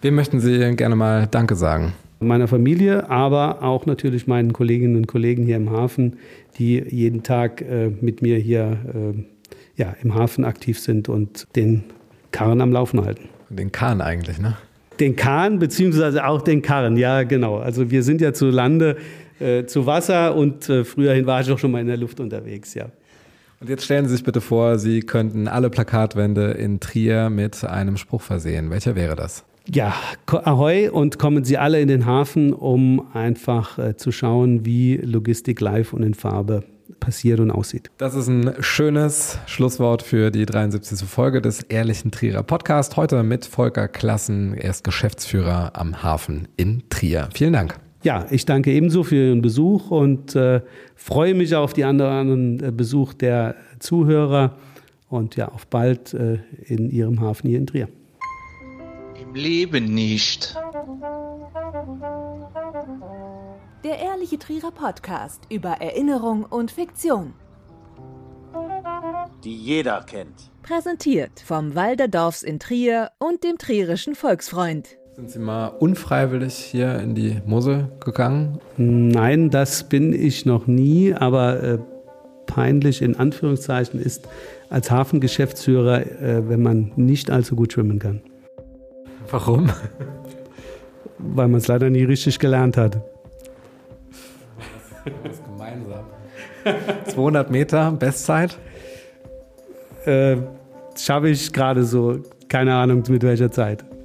Wem 0.03 0.15
möchten 0.15 0.41
Sie 0.41 0.75
gerne 0.77 0.97
mal 0.97 1.29
Danke 1.31 1.55
sagen? 1.57 1.93
Meiner 2.21 2.49
Familie, 2.49 3.09
aber 3.11 3.63
auch 3.63 3.87
natürlich 3.87 4.27
meinen 4.27 4.53
Kolleginnen 4.53 4.97
und 4.97 5.07
Kollegen 5.07 5.45
hier 5.45 5.57
im 5.57 5.71
Hafen, 5.71 6.17
die 6.59 6.83
jeden 6.89 7.23
Tag 7.23 7.63
äh, 7.63 7.91
mit 8.01 8.23
mir 8.23 8.37
hier 8.39 8.79
äh, 8.95 9.25
ja, 9.77 9.95
im 10.03 10.15
Hafen 10.15 10.45
aktiv 10.45 10.79
sind 10.79 11.09
und 11.09 11.47
den 11.57 11.85
Karren 12.31 12.61
am 12.61 12.73
Laufen 12.73 13.05
halten. 13.05 13.29
Den 13.51 13.73
Kahn 13.73 14.01
eigentlich, 14.01 14.39
ne? 14.39 14.57
Den 15.01 15.17
Kahn, 15.17 15.59
beziehungsweise 15.59 16.27
auch 16.27 16.43
den 16.43 16.63
Karren, 16.63 16.97
ja, 16.97 17.25
genau. 17.25 17.59
Also 17.59 17.91
wir 17.91 18.03
sind 18.03 18.21
ja 18.21 18.33
zu 18.33 18.51
Lande, 18.51 18.97
äh, 19.41 19.65
zu 19.65 19.87
Wasser 19.87 20.35
und 20.37 20.69
äh, 20.69 20.85
früherhin 20.85 21.27
war 21.27 21.41
ich 21.41 21.51
auch 21.51 21.59
schon 21.59 21.73
mal 21.73 21.81
in 21.81 21.87
der 21.87 21.97
Luft 21.97 22.21
unterwegs, 22.21 22.75
ja. 22.75 22.87
Und 23.61 23.69
jetzt 23.69 23.85
stellen 23.85 24.07
Sie 24.07 24.13
sich 24.13 24.25
bitte 24.25 24.41
vor, 24.41 24.79
Sie 24.79 25.01
könnten 25.01 25.49
alle 25.49 25.69
Plakatwände 25.69 26.53
in 26.53 26.81
Trier 26.81 27.29
mit 27.29 27.63
einem 27.65 27.97
Spruch 27.97 28.23
versehen. 28.23 28.71
Welcher 28.71 28.95
wäre 28.95 29.17
das? 29.17 29.45
Ja, 29.69 29.95
Ahoi 30.27 30.89
und 30.89 31.19
kommen 31.19 31.45
Sie 31.45 31.59
alle 31.59 31.81
in 31.81 31.89
den 31.89 32.07
Hafen, 32.07 32.53
um 32.53 33.07
einfach 33.13 33.79
äh, 33.79 33.97
zu 33.97 34.13
schauen, 34.13 34.65
wie 34.65 34.97
Logistik 34.97 35.61
live 35.61 35.93
und 35.93 36.03
in 36.03 36.15
Farbe 36.15 36.65
passiert 36.99 37.41
und 37.41 37.51
aussieht. 37.51 37.91
Das 37.99 38.15
ist 38.15 38.29
ein 38.29 38.55
schönes 38.61 39.39
Schlusswort 39.47 40.03
für 40.03 40.31
die 40.31 40.47
73. 40.47 41.09
Folge 41.09 41.41
des 41.41 41.63
Ehrlichen 41.63 42.11
Trierer 42.11 42.43
Podcast. 42.43 42.97
Heute 42.97 43.23
mit 43.23 43.47
Volker 43.47 43.89
Klassen. 43.89 44.55
Er 44.55 44.71
ist 44.71 44.85
Geschäftsführer 44.85 45.73
am 45.75 46.03
Hafen 46.03 46.49
in 46.57 46.83
Trier. 46.91 47.29
Vielen 47.35 47.53
Dank. 47.53 47.79
Ja, 48.03 48.27
ich 48.31 48.47
danke 48.47 48.73
ebenso 48.73 49.03
für 49.03 49.17
Ihren 49.17 49.43
Besuch 49.43 49.91
und 49.91 50.35
äh, 50.35 50.63
freue 50.97 51.35
mich 51.35 51.55
auf 51.55 51.75
die 51.75 51.85
anderen 51.85 52.63
äh, 52.63 52.73
Besuch 52.73 53.13
der 53.13 53.57
Zuhörer 53.79 54.57
und 55.11 55.37
ja, 55.37 55.49
auf 55.49 55.67
bald 55.67 56.15
äh, 56.15 56.39
in 56.65 56.89
Ihrem 56.91 57.21
Hafen 57.21 57.49
hier 57.49 57.59
in 57.59 57.67
Trier. 57.67 57.89
Im 59.21 59.35
Leben 59.35 59.93
nicht. 59.93 60.57
Der 63.83 63.99
Ehrliche 63.99 64.39
Trierer 64.39 64.73
Podcast 64.73 65.45
über 65.49 65.71
Erinnerung 65.81 66.45
und 66.45 66.71
Fiktion. 66.71 67.33
Die 69.43 69.57
jeder 69.57 70.03
kennt. 70.03 70.51
Präsentiert 70.63 71.41
vom 71.43 71.75
Walderdorfs 71.75 72.43
in 72.43 72.59
Trier 72.59 73.11
und 73.19 73.43
dem 73.43 73.57
Trierischen 73.57 74.15
Volksfreund. 74.15 74.99
Sind 75.17 75.31
Sie 75.31 75.39
mal 75.39 75.69
unfreiwillig 75.69 76.57
hier 76.57 76.99
in 76.99 77.15
die 77.15 77.41
Mosel 77.47 77.91
gegangen? 78.05 78.59
Nein, 78.77 79.49
das 79.49 79.89
bin 79.89 80.13
ich 80.13 80.45
noch 80.45 80.67
nie, 80.67 81.15
aber 81.15 81.63
äh, 81.63 81.79
peinlich 82.45 83.01
in 83.01 83.17
Anführungszeichen 83.17 83.99
ist 83.99 84.29
als 84.69 84.91
Hafengeschäftsführer, 84.91 86.03
äh, 86.21 86.47
wenn 86.51 86.63
man 86.63 86.93
nicht 86.97 87.31
allzu 87.31 87.57
gut 87.57 87.73
schwimmen 87.73 87.99
kann. 87.99 88.21
Warum? 89.31 89.71
Weil 91.17 91.49
man 91.49 91.57
es 91.57 91.67
leider 91.67 91.89
nie 91.89 92.05
richtig 92.05 92.39
gelernt 92.39 92.77
hat. 92.77 93.01
Das. 95.25 95.43
Gemeinsam. 95.45 96.05
200 97.07 97.51
Meter, 97.51 97.93
Bestzeit? 97.93 98.57
Äh, 100.07 100.37
Schaffe 100.97 101.29
ich 101.29 101.53
gerade 101.53 101.85
so, 101.85 102.21
keine 102.49 102.75
Ahnung 102.75 103.03
mit 103.09 103.23
welcher 103.23 103.51
Zeit. 103.51 103.85